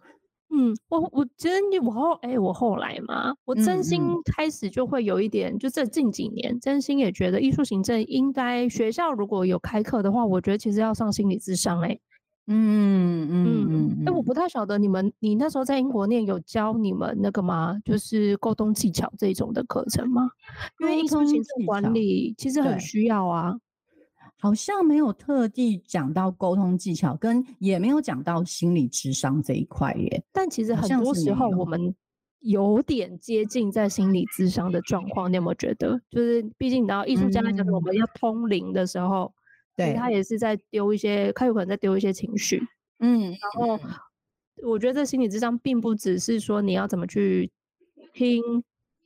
[0.56, 4.00] 嗯，我我觉得你我后哎，我后来嘛，我真心
[4.36, 11.98] 开始就会有一点，就这近几年，真心也觉得艺术行政应该学校如果有开课的话，我觉得其实要上心理智商哎，
[12.46, 17.76] 嗯嗯嗯，哎，我不太晓得你们，你那时候在英国念有教你们那个吗？
[17.84, 20.30] 就是沟通技巧这种的课程吗？
[20.78, 23.56] 因为艺术行政管理其实很需要啊。
[24.44, 30.22] 好像没有特地讲到沟通技巧，跟也没有讲到心理智商这一块耶。
[30.34, 31.94] 但其实很多时候我们
[32.40, 35.98] 有点接近在心理智商的状况，你有没有觉得？
[36.10, 39.32] 就是毕竟你知道，艺术家来讲，我们要通灵的时候，
[39.74, 42.62] 对他也是在丢一些，他有可能在丢一些情绪。
[42.98, 43.80] 嗯，然后
[44.62, 47.50] 我觉得这心理智商并不只是说你要怎么去
[48.12, 48.42] 听。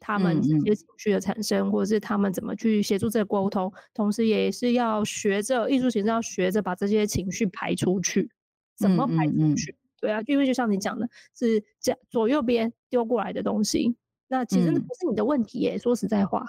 [0.00, 8.30] 他们这些情绪的产生，或者是他们怎么去协助这个沟通，同时也是要学着艺术形式，要学着把这些情绪排出去。
[8.76, 9.74] 怎么排出去？
[10.00, 13.96] 对啊，因为就像你讲的，是这左右边丢过来的东西，
[14.28, 15.76] 那其实那不是你的问题耶。
[15.76, 16.46] 说实在话，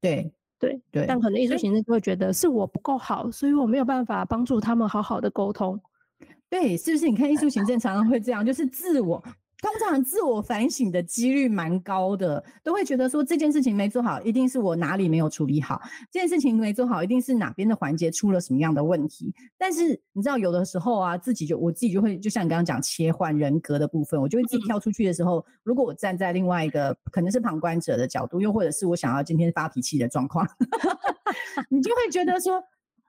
[0.00, 5.80] 对对对，但可能艺术形式就会觉得是我不够好，所以我没有办法帮助他们好好的沟通。
[6.50, 7.08] 对，是不是？
[7.08, 9.22] 你看艺术行政常常会这样，就是自我。
[9.60, 15.76] 通常自我反省的几率蛮高的，都会觉得说这件事情没做好，一定是我哪里没有处理好；
[16.12, 19.34] 这件事情没做好，一定是哪边的环节出了什么样的问题。
[19.58, 30.46] 但是你知道，有的时候啊，自己就我自己就会，就像你刚刚讲切换人格的部分，我就会自己跳出去的时候，如果我站在另外一个可能是旁观者的角度，又或者是我想要今天发脾气的状况，
[31.68, 32.60] 你就会觉得说，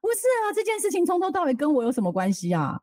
[0.02, 2.82] 不是啊，这件事情从头到尾跟我有什么关系啊？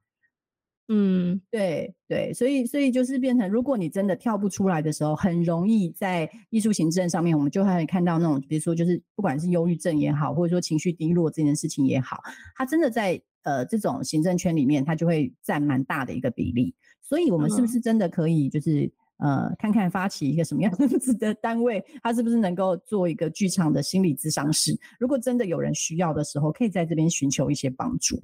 [0.88, 12.20] 嗯，对对，所以所以就是变成，如果你真的跳不出来的时候，很容易在艺术行政上面，我们就会看到那种，比如说就是不管是忧郁症也好，或者说情绪低落这件事情也好，
[12.54, 16.72] 它真的在呃这种行政圈里面，它就会占蛮大的一个比例。
[17.02, 24.78] 所以，我们是不是真的可以就是呃看看发起一个什么样子的单位，它是不是能够做一个剧场的心理咨商室？
[25.00, 28.22] 如果真的有人需要的时候，可以在这边寻求一些帮助。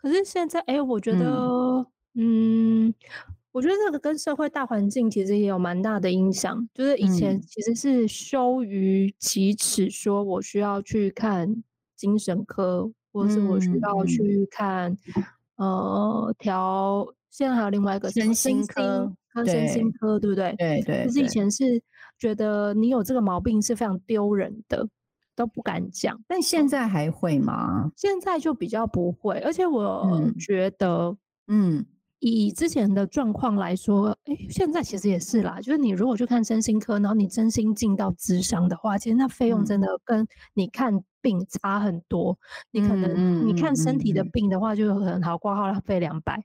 [0.00, 2.92] 可是现在，哎，我觉得，嗯，
[3.52, 6.68] 我觉得这个跟社会大环境其实也有蛮大的影响。
[6.74, 11.62] 就是以前其实是羞于启齿，说我需要去看
[11.96, 14.96] 精神科，或者是我需要去看
[15.56, 17.06] 呃调。
[17.30, 20.54] 现在还有另外一个身心科，看身心科，对不对？
[20.58, 21.06] 对对。
[21.06, 21.82] 就是以前是
[22.18, 24.88] 觉得你有这个毛病是非常丢人的。
[25.34, 27.90] 都不敢讲，但现在还会吗？
[27.96, 31.16] 现在就比较不会，而且我觉得，
[31.48, 31.82] 嗯，
[32.24, 35.60] 以之前的状况来说，哎，现在其实也是啦。
[35.60, 42.38] 就是你如果去看身心科，然后你真心进到智商的话，其实那费用真的跟你看病差很多。
[42.70, 46.40] 你可能你看身体的病的话，就很好挂号要费两百，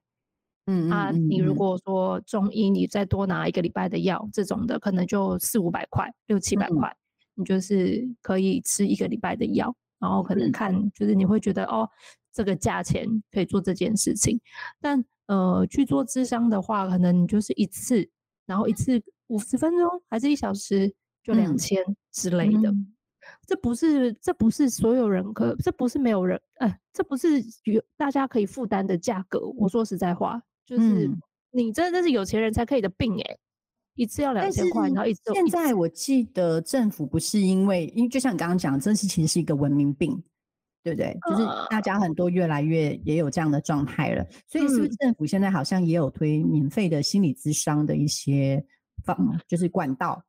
[0.66, 6.92] 嗯啊，你如果说中医，你再多拿一个礼拜的药，这种的可能就四五百块，六七百块。
[7.36, 11.88] 你就是可以吃一个礼拜的药，然后可能看，就是你会觉得哦，
[12.34, 14.42] 这个价钱可以做这件事情。
[14.82, 18.10] 但呃，去做智商的话，可能你就是一次，
[18.46, 22.74] 然后一次五十分钟还是一小时就两千之类的。
[23.46, 29.40] 这不是这不是所有人可，这不是没有人，哎，这不是有大家可以负担的价格。
[29.58, 31.10] 我说实在话，就是
[31.52, 33.38] 你真的是有钱人才可以的病哎。
[33.96, 35.22] 一次要两千块，然后一次。
[35.34, 40.24] 现在我记得政府不是因为，因为就像你刚刚讲，这是其实是一个文明病，
[40.88, 41.17] 对不对？
[41.30, 48.63] 就是大家很多越来越也有这样的状态了，所以是不是政府现在好像也有推免费的心理咨商的一些
[49.04, 50.23] 方，就是管道？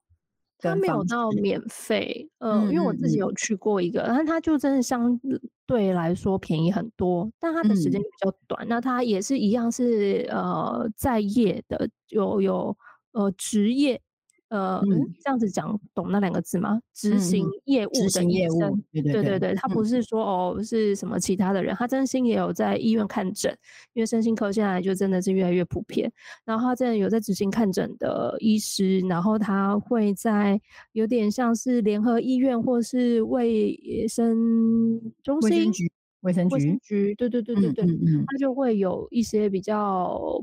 [0.58, 5.20] 它没有到免费，呃，因为我自己有去过一个，但它就真的相
[5.66, 8.66] 对来说便宜很多，但它的时间比较短。
[8.68, 12.76] 那它也是一样是呃在业的，有有。
[13.12, 14.00] 呃，职业，
[14.48, 14.80] 呃，
[15.22, 16.80] 这样子讲懂那两个字吗？
[16.94, 23.54] 执行业务的医生，对对对对，他不是说哦是什么其他的人，他真心也有在医院看诊，
[23.92, 26.10] 因为身心科现在就真的是越来越普遍。
[26.44, 30.60] 然后他真的有在执行看诊的医师，然后他会在
[30.92, 37.86] 有点像是联合医院或是卫生中心、卫生局、卫生局，对对对对对，
[38.26, 40.42] 他就会有一些比较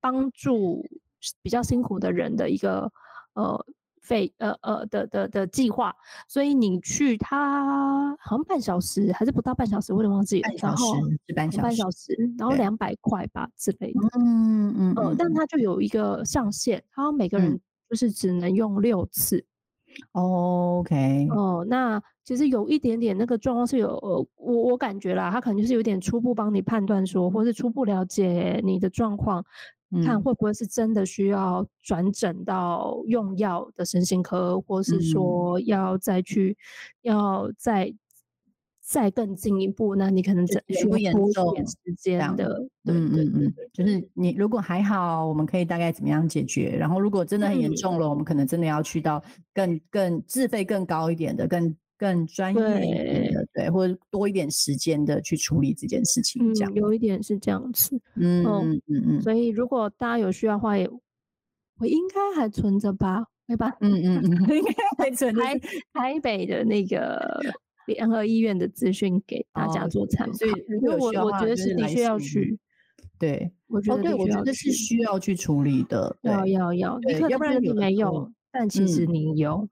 [0.00, 0.84] 帮助。
[1.40, 2.90] 比较辛苦的人的一个
[3.34, 3.64] 呃
[4.00, 5.94] 费呃呃的的的计划，
[6.26, 10.40] 所以你去他好像半小时还是不到半小时，我有点忘记。
[10.42, 10.84] 半小时
[11.34, 14.00] 半半小时，然后两百块吧之类的。
[14.18, 15.14] 嗯嗯嗯。
[15.16, 19.44] 但他就有一个上限，他每个人就是只能用六次。
[20.12, 21.28] OK。
[21.30, 23.96] 哦，那其实有一点点那个状况是有，
[24.36, 29.44] 我我感觉啦，他可能就是有点初步帮你判断说，或是初步了解你的状况。
[30.04, 36.56] 看会不会是真的需要转诊到用药的身心科，或是说要再去，
[37.02, 37.92] 要再
[38.80, 40.54] 再更进一步，那你可能需
[41.02, 42.64] 要多一点时间的。
[42.84, 46.76] 嗯嗯嗯，就是你如果还好，我们可以大概怎么样解决？
[46.78, 51.74] 然后如果真的很严重了，我们可能真的要去到更更自费更高一点的更。
[52.02, 59.22] 更专业一点的，对，或者多一点时间的去处理这件事情，这样有一点是这样子，嗯嗯嗯嗯。
[59.22, 60.90] 所以如果大家有需要的话，也
[61.78, 63.70] 我应该还存着吧，对吧？
[63.80, 65.56] 嗯嗯嗯，应该还 存台
[65.92, 67.40] 台北的那个
[67.86, 70.32] 联合医院的资讯给大家做参考。
[70.32, 72.58] 所以如果我我觉得是的确要去，
[73.16, 79.68] 对，我觉得对，我觉得是需要去处理的，要要要，你可能觉得你没有，但其实你有，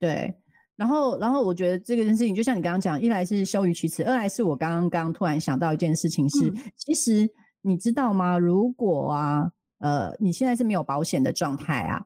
[0.00, 0.34] 对。
[0.78, 7.28] 然后，然后我觉得这个事情，就像你刚刚讲，一来是羞于启齿，二来是我刚刚刚突然想到一件事情是，其实
[7.62, 8.38] 你知道吗？
[8.38, 9.50] 如果啊，
[9.80, 12.00] 呃，你现在是没有保险的状态啊，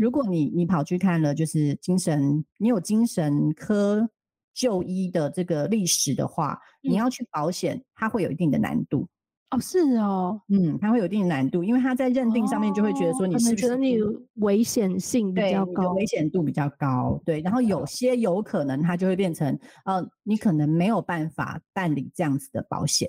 [0.00, 4.10] 如果你你跑去看了，就是精神，你有精神科
[4.52, 9.06] 就医的这个历史的话，你要去保险，它会有一定的难度。
[9.50, 13.96] 哦，是哦，嗯，它会有一定难度，因为他在认定上面就会觉得说你是觉得你
[14.34, 23.08] 危险性比较高，危险度比较高，对，然后有些有可能它就会变成，呃，你可能没有办法办理这样子的保险，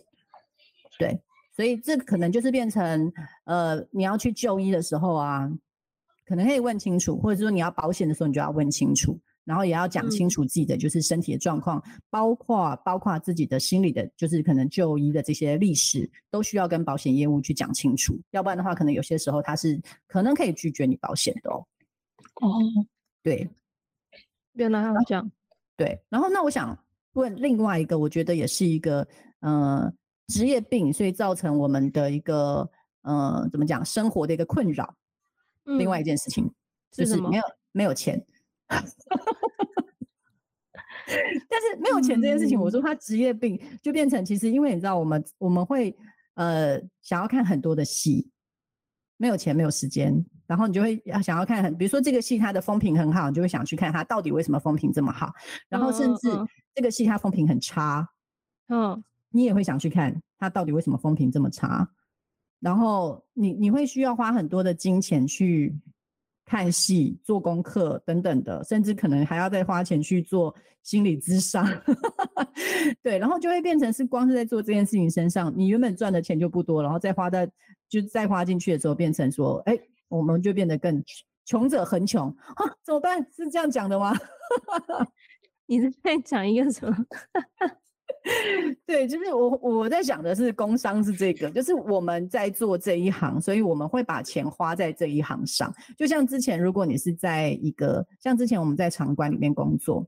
[0.99, 1.19] 对，
[1.55, 3.11] 所以这可能就是变成，
[3.45, 5.51] 呃，你要去就医的时候啊，
[6.27, 9.19] 可能可以问清楚，或者说你要保险的时候，你就要问清楚。
[9.47, 21.65] 然后也要讲清嗯楚自己的就是身体的状况，包括包括自己的心理的，就是可能就医的这些历史，都需要跟保险业务去讲清楚，要不然的话，可能有些时候他是可能可以拒绝你保险的哦。
[22.41, 22.59] 哦，
[23.23, 23.49] 对
[24.51, 25.31] 原来还有这样，
[25.77, 26.77] 对，然后那我想
[27.13, 29.07] 问另外一个，我觉得也是一个
[29.39, 29.89] 呃
[30.27, 32.69] 职业病，所以造成我们的一个
[33.03, 34.93] 呃怎么讲生活的一个困扰。
[35.63, 36.51] 另外一嗯件事情
[36.91, 38.21] 就是没有没有钱。
[41.49, 42.71] 但是没有钱这件事情，我嗯。
[42.71, 45.95] 说他职业病就变成，其实因为你知道，我们我们会
[46.35, 48.29] 呃想要看很多的戏，
[49.17, 55.33] 没有钱没有时间，然后你就会要想要看很，比如说这个戏它的风评很好，你就会想去看它到底为什么风评这么好，
[55.69, 56.29] 然后甚至
[56.75, 58.07] 这个戏它风评很差，
[58.67, 59.01] 嗯。
[59.29, 61.87] 你也会想去看它到底为什么风评这么差，
[62.61, 65.75] 然后你你会需要花很多的金钱去
[66.47, 71.67] 看戏、做功课等等的，甚至可能还要再花钱去做心理咨商，
[73.03, 77.45] 对，然后就会变成是光是在做这件事情身上，你原本赚的钱就不多，然后再花在
[77.89, 79.77] 就再花进去的时候，变成说，哎，
[80.07, 81.03] 我们就变得更
[81.43, 83.21] 穷者恒穷啊，怎么办？
[83.35, 84.13] 是这样讲的吗？
[85.67, 86.97] 你是在讲一个什么？
[88.85, 95.73] 对，就是我我在想的是工商是这个，就是我们在做这一行，所以我们会把钱花在这一行上。
[95.97, 100.05] 就像之前，如果你是在一个像之前我们在场馆里面工作，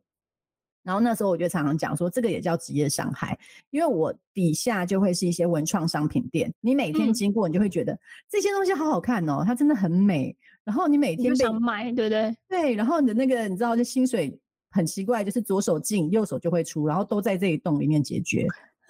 [0.83, 3.37] 然后那时候我就常常讲说，这个也叫职业伤害，
[3.69, 7.97] 因为我底下就会是一些文创商品店，你每天嗯经过，你就会觉得、
[8.29, 10.35] 这些东西好好看哦，它真的很美。
[10.65, 12.35] 然后你每天被想买，对不对？
[12.47, 14.39] 对，然后你的那个你知道，就薪水
[14.69, 18.47] 很奇怪，就是左手进，右手就会出，然后都在这一栋里面解决，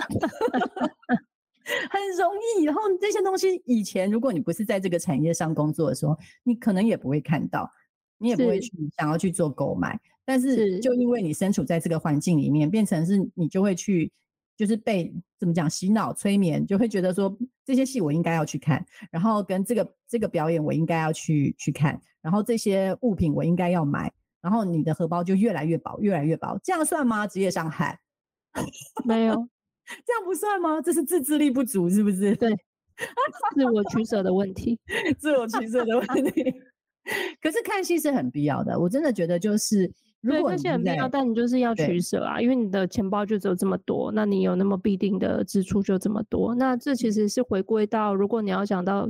[1.89, 2.63] 很容易。
[2.63, 7.71] 然后这些东西以前如果你不是在这个产业上工作的时候，你可能也不会看到，
[8.17, 9.99] 你也不会去想要去做购买。
[10.25, 14.11] 但是是就因为你身处在这个环境里面，变成是你就会去。
[14.59, 15.09] 就是被
[15.39, 24.11] 怎么讲洗脑催眠，就会觉得说这些戏我应该要去看，然后跟这个这个表演我应该要去去看，然后这些物品我应该要买，
[24.41, 27.25] 然后你的荷包就越来越薄，越来越薄，这样算吗？
[27.27, 27.99] 职业伤害？
[29.05, 29.33] 没有，
[30.05, 30.81] 这样不算吗？
[30.81, 32.35] 这是自制力不足，是不是？
[32.35, 32.49] 对
[33.55, 34.79] 自我取舍的问题。
[35.17, 36.53] 自我取舍的问题。
[37.41, 49.09] 可是看戏是很必要的，我真的觉得就是，如，果看戏很必要，但你就是要取舍啊，因为你的钱包就只有这么多，那你有那么必定的支出就这么多，那这其实是回归到，如果你要讲到，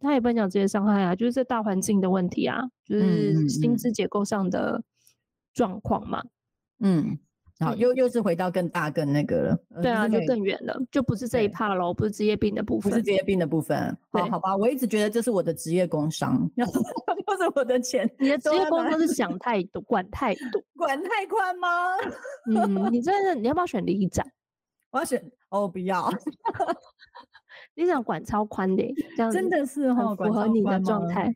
[0.00, 4.82] 他也不能讲职业伤害啊，就是这大环境的问题啊，就是薪嗯资结构上的
[5.52, 6.22] 状况嘛。
[6.80, 7.18] 嗯，
[7.58, 12.90] 好，嗯又又是回到更大更那个了，呃对啊，就更远了，就不是这一对趴喽，不是职业病的部分。
[12.90, 13.78] 不是职业病的部分。
[14.10, 20.62] 好对好吧，我一直觉得这是我的职业工伤， 就是我的钱你的职业工伤是想太多，管太多。
[20.76, 21.68] 管太宽吗？
[22.46, 24.26] 嗯，你真的，你要不要选里长？
[24.90, 26.10] 我要选哦，不要，
[27.80, 30.80] 里长管超宽的耶，这样真的是哈，很符合你的。
[30.80, 31.34] 状态。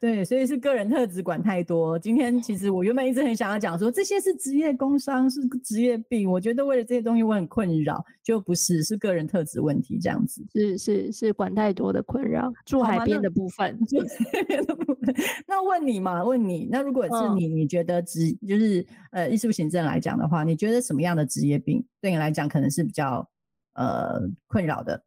[0.00, 1.98] 对，所以是个人特质管太多。
[1.98, 6.30] 今天其实我原本一直很想要讲说，这些是职业工伤，是职业病。
[6.30, 10.42] 我觉得为了这些东西我很困扰，就不是是个人特质问题这样子。
[10.54, 13.78] 是是是，管太多的困扰，住海边的部分。
[13.84, 13.98] 住
[14.32, 15.14] 海边的部分
[15.46, 23.28] 那问你嘛，问你，那如果是嗯你，你觉得职就是呃艺术行政来讲的话，你觉得什么样的职业病对你来讲可能是比较
[23.74, 25.04] 呃困扰的？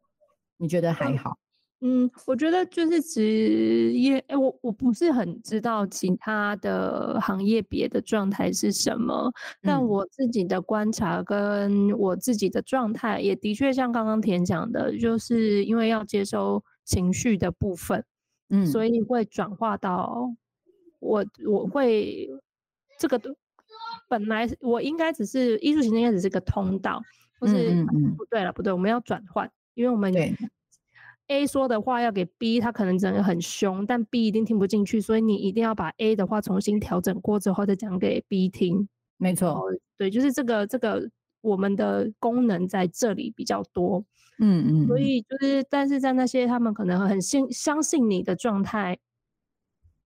[0.58, 1.38] 你觉得还嗯好？
[1.80, 9.30] 嗯，我觉得就是职业，诶我我不是很知道其他的行业别的状态是什么，
[9.60, 9.86] 但嗯。
[9.86, 18.02] 我自己的观察跟我自己的状态，也的确像刚刚田讲的，就是因为要接收情绪的部分，
[18.48, 20.30] 嗯，所以会转化到
[21.00, 22.30] 我我会
[22.98, 23.36] 这个都
[24.08, 27.02] 本来我应该只是艺术行政应该只是个通道，
[27.38, 27.84] 或是、
[28.16, 30.12] 不对了不对，我们要转换，因为我们
[31.28, 38.88] A 说的话要给 B，他可能整个很凶，但 B 一定听不进去，所以你一定要把 A 的话重新调整过之后再讲给 B 听。
[39.16, 39.62] 没错，哦，
[39.96, 41.08] 对，就是这个这个
[41.40, 44.04] 我们的功能在这里比较多，
[44.38, 48.98] 嗯嗯，所嗯以就是但是在那些他们可能很信相信你的状态，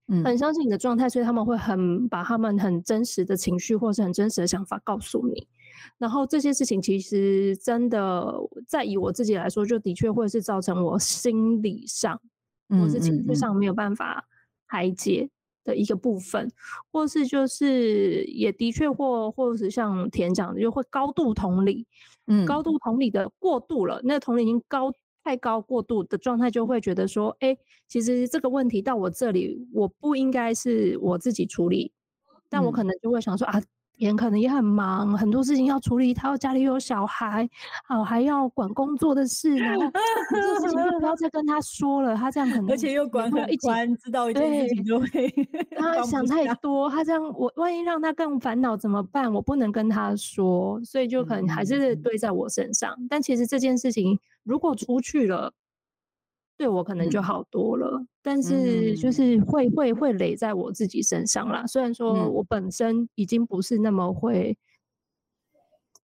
[0.07, 5.49] 嗯很相信你的状态，所以他们会很把他们很真实的情绪或是很真实的想法告诉你。
[5.99, 8.35] 然后这些事情其实真的，
[8.67, 12.21] 在以我自己来说，就的确会是造成我心理上
[12.69, 14.25] 或是情绪上没有办法
[14.67, 15.29] 排解
[15.65, 16.51] 的一个部分，
[16.93, 21.87] 或是就是也的确或或是像田讲的，就会高度同理，
[22.27, 22.45] 嗯。
[22.47, 24.93] 高度同理的过度了，那同理已经高
[25.25, 27.57] 太高过度的状态，就会觉得说，哎、
[27.87, 31.93] 其实这个问题到我这里，我不应该是我自己处理，
[32.49, 33.61] 但我可嗯能就会想说啊，
[33.99, 37.49] 别人可能也很忙，很多事情要处理，他家里有小孩，
[37.85, 39.83] 好还要管工作的事，然后
[40.31, 45.09] 这个事情就不要再跟他说了，他这样可能而且又管很宽，知道一件事情就会
[45.77, 49.33] 他想太多，他这样我万一让他更烦恼怎么办？
[49.33, 52.97] 我不能跟他说，所以就可能还是堆在我身上。
[53.11, 55.53] 但其实这件事情如果出去了。
[56.59, 61.65] 对我可能就好多了，但是就是会会会累在我自己身上啦。
[61.67, 64.59] 虽然说我本身已经不是那么会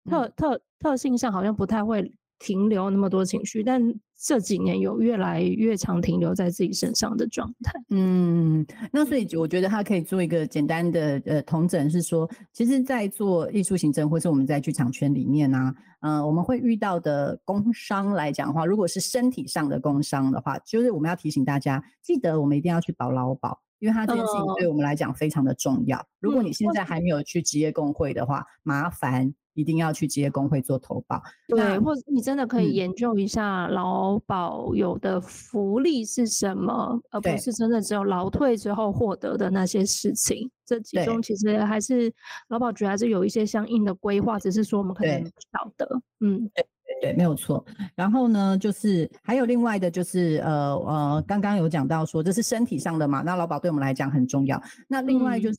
[0.06, 3.82] 特特特性上好像不太会停留那么多情绪，但
[4.26, 7.74] 这几年有越来越常停留在自己身上的状态。
[7.90, 15.74] 嗯，那所以我觉得他可以做一个简单的呃同诊，是说，其实，在做艺术行政或是我们在剧场圈里面呢。
[16.00, 26.02] 呃，我们会遇到的工伤来讲的话，如果是身体上的工伤的话，就是我们要提醒大家，记得我们一定要去保劳保，因为它这件事情对我们来讲非常的重要。
[26.22, 29.34] 如果你现在还没有去职业工会的话，麻烦。
[29.56, 40.50] 一定要去职业工会做投保，对，或者你真的可以研究一下劳保有的福利是什么，而不是真的只有劳退之后获得的那些事情。
[40.66, 42.12] 这其中其实还是
[42.48, 46.02] 劳保局还是有一些相应的规划，只是说我们可能不晓得。
[46.22, 46.66] 嗯，对
[47.04, 47.66] 对对，没有错。
[47.96, 54.62] 然后呢，就是还有另外的，就是呃呃，刚刚有讲到说这是身体上的嘛，那劳保对我们来讲很重要。
[54.88, 55.58] 那另外就是。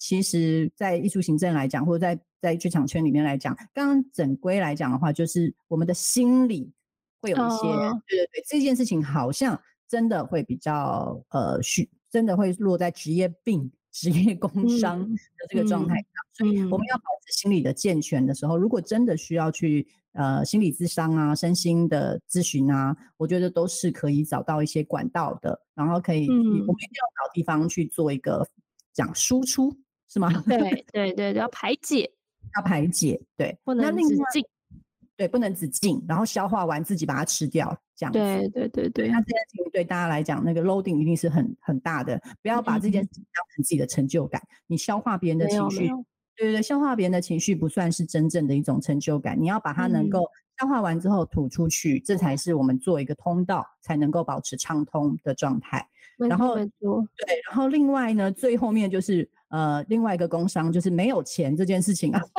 [0.00, 6.70] 其实，在艺术行政来讲，或者在在剧场圈里面来讲，刚刚整规来讲的话，就是我们的心理
[7.20, 7.62] 会有一些，
[8.06, 15.18] 对对对，这件事情好像真的会比较呃，需真的会落在职业病、职业工伤的
[15.48, 19.84] 这个状态上，所以我们要保持心理的健全的时候，如果真的需要去
[20.18, 28.46] 呃心理咨商啊、身心的咨询啊，我觉得都是可以找到一些管道的，然后可以，我们一定要找地方去做一个
[28.92, 29.74] 讲输出。
[30.10, 30.30] 是吗？
[30.46, 30.56] 对
[30.90, 32.10] 对对，要排解，
[32.56, 34.42] 要排解，对，不能止进，
[35.18, 38.10] 对，不能只进，然后消化完自己把它吃掉，这样。
[38.10, 44.40] 对对对对，那这件事情对大家来讲，那个 loading 一定是很很大的，不要把这件事情当成自己的成就感。
[44.66, 45.90] 你消化别人的情绪，
[46.38, 49.36] 对对对，消化别人的情绪不算是真正的一种成就感。
[49.38, 50.24] 你要把它能够
[50.60, 55.86] 消化完之后吐出去，这才是我们做一个通道，才能够保持畅通的状态。
[56.16, 56.68] 然后对，
[57.48, 59.28] 然后另外呢，最后面就是。
[59.50, 62.37] 呃，另外一个工伤就是没有钱这件事情啊，这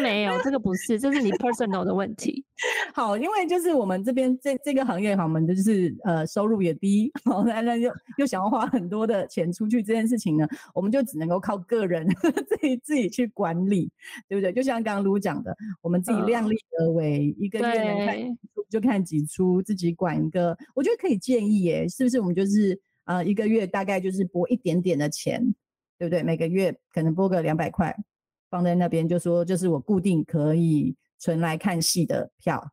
[0.00, 2.44] 没有，这个不是，这是你 personal 的问题。
[2.94, 12.06] 好，因为就是我们这边这这个行业，我们的就是呃收入也低，好，那那又又想要花很多的钱出去这件事情呢，我们就只能够靠个人
[12.48, 13.90] 自己自己去管理，
[14.28, 14.52] 对不对？
[14.52, 18.38] 就像刚刚卢讲的，我们自己量力而为，一个月能看
[18.70, 22.20] 就看几出，自己管一个，我觉得可以建议耶，是不是？
[22.20, 25.54] 我们就是呃一个月大概就是拨一点点的钱。
[26.00, 26.22] 对不对？
[26.22, 27.92] 每个月可能拨个两百块，
[28.50, 32.72] 放在那边，就说就是我固定可以存来看戏的票，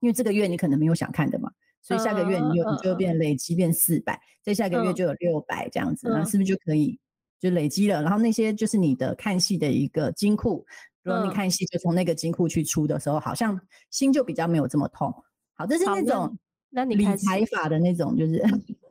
[0.00, 1.50] 因为这个月你可能没有想看的嘛，
[1.82, 6.98] 所以下个月你就你就变累积变四百，再下个月就有六百这样子，那是不是就可以
[7.38, 8.02] 就累积了？
[8.02, 10.64] 然后那些就是你的看戏的一个金库，
[11.02, 15.14] 如果你看戏就从那个金库去出的时候，好像心就比较没有这么痛。
[15.54, 16.36] 好，这是那种
[16.70, 18.42] 那你理财法的那种，就是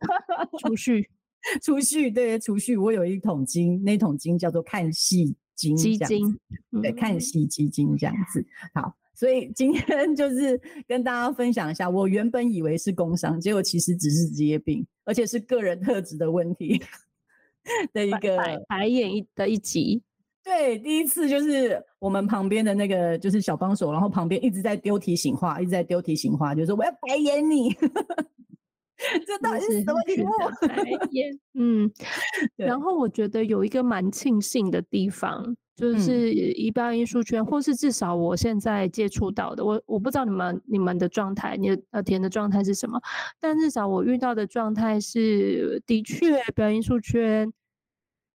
[0.60, 1.10] 储蓄。
[1.62, 6.39] 储蓄对储蓄，我有一桶金，那桶金叫做看戏金基金，
[6.82, 8.45] 对看戏基金这样子。
[8.74, 16.80] 好，所以今天就是跟大家分享一下，我原本以为是工伤，结果其实只是职业病，而且是个人特质的问题
[17.91, 18.38] 的一个
[18.70, 20.01] 白眼一的一集。
[20.43, 27.76] 对，第一次就是我们旁边的那个就是小帮手，然后旁边一直在丢提醒话，一直在丢提醒话，就说我要白眼你。
[29.28, 30.32] 这到底是什么题目？
[31.54, 31.91] 嗯，
[32.58, 43.00] 然后我觉得有一个蛮庆幸的地方，就是一般艺术圈，或是至少我现在接触到的，我我不知道你们你们的状态，你呃田的状态是什么，
[43.39, 47.54] 但至少我遇到的状态是，的确表演艺术圈，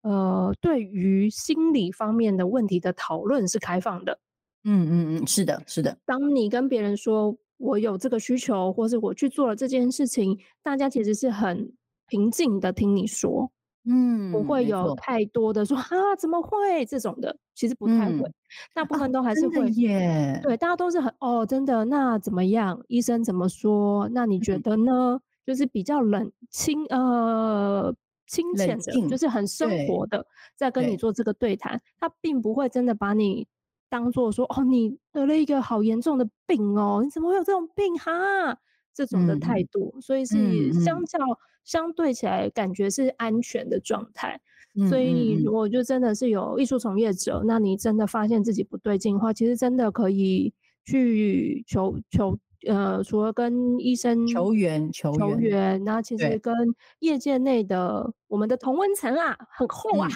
[0.02, 4.18] 呃，对于心理方面的问题的讨论是开放的。
[4.64, 5.96] 嗯嗯嗯，是的，是的。
[6.04, 7.36] 当你跟别人说。
[7.58, 11.70] 我有这个需求，或是我去做了这件事情，大家其实是很
[12.06, 13.50] 平静的听你说，
[13.84, 18.32] 嗯，不会有太多的说啊怎么会这种的，其实不太会，
[18.72, 22.80] 大部分都还是会耶，对，大家都是很哦，真的，那怎么样？
[22.88, 24.08] 医生怎么说？
[24.12, 25.20] 那你觉得呢？
[25.44, 27.94] 就是比较冷清呃
[28.26, 33.46] 清浅的，就是很生活的，在跟你做这个对谈，他并不会真的把你。
[33.88, 38.58] 当做说哦，你得了一个好严重的病哦，你怎么会有这种病哈？
[38.94, 41.18] 这种的态度，所以是相较
[41.64, 44.40] 相对起来，感觉是安全的状态。
[44.88, 50.52] 所以如果就真的是有艺术从业者，那你真的发现自己不对劲的话，其实真的可以
[50.84, 52.36] 去求求
[52.66, 56.52] 呃，除了跟医生求援求援，那其实跟
[56.98, 60.08] 业界内的我们的同温层啊很厚啊，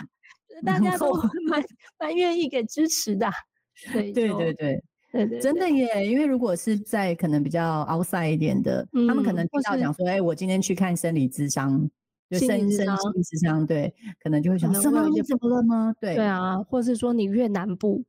[0.65, 1.13] 大家都
[1.49, 1.65] 蛮
[2.01, 3.31] 蛮愿意给支持的。
[3.93, 4.85] 对对对对。
[5.13, 6.07] 对对，真的耶！
[6.09, 11.87] 因为如果是在可能比较 outside 一点的，他们可能听到讲说，哎，我今天去看生理智商，
[12.31, 13.93] 就生生理智商，对，
[14.23, 15.95] 可能就会想，什么你怎么了吗？
[16.01, 18.03] 对对啊，或者是说你越南部，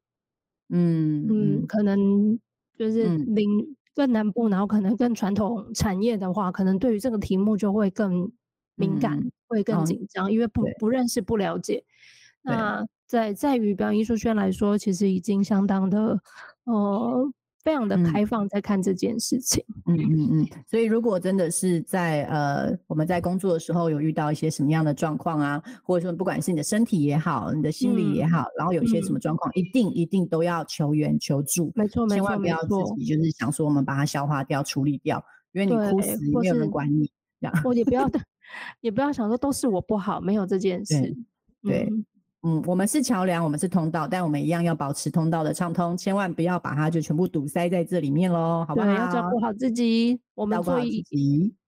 [0.70, 2.40] 嗯嗯，可能
[2.78, 8.32] 就是领更南部，然后可能更传统产业的话，可能对于这个题目就会更
[8.76, 11.84] 敏感，会更紧张，因为不不认识、不了解。
[12.44, 16.20] 那在在于表演艺术圈来说，其实已经相当的。
[16.66, 17.30] 哦，
[17.64, 19.62] 非常的开放在看这件事情。
[19.86, 31.72] 嗯嗯嗯，所以如果真的是在呃我们在工作的时候有遇到一些什么样的状况啊，或者说不管是你的身体也好，你的心理也好，然后有一些什么状况，一定一定都要求援求助。
[31.76, 37.12] 没错没错，千万不要自己就是想说我们把它消化掉、处理掉，因为你哭死没有人管你。
[37.42, 38.10] 这样，我也不要
[38.80, 41.14] 也不要想说都是我不好，没有这件事。
[41.62, 41.90] 对。
[41.92, 42.06] 嗯，
[42.66, 48.88] 我们是桥梁，我们是通道，但我们一样要保持通道的畅通，千万不要把它就全部堵塞在这里面喽，好不好？
[48.88, 51.04] 要照顾好自己，我们做一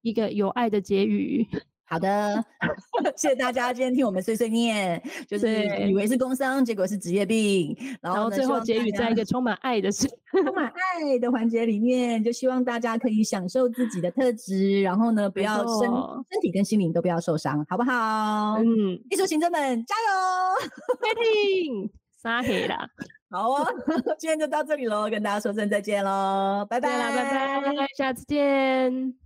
[0.02, 1.48] 一个有爱的结语。
[1.96, 2.44] 好的，
[3.16, 15.90] 谢谢大家今天听我们碎碎念，就是以为是工伤，结果是职业病，然后最后结语在一个充满爱的、 充满爱的环节里面，就希望大家可以享受自己的特质，然后呢，不要身
[16.30, 18.56] 身体跟心灵都不要受伤，好不好？
[18.60, 20.12] 嗯，艺术行者们加油，
[21.00, 21.90] fighting，
[22.22, 22.86] 撒黑啦，
[23.30, 23.66] 好哦，
[24.20, 29.25] 今天就到这里喽，跟大家说声再见喽，拜拜啦，拜拜，下次见。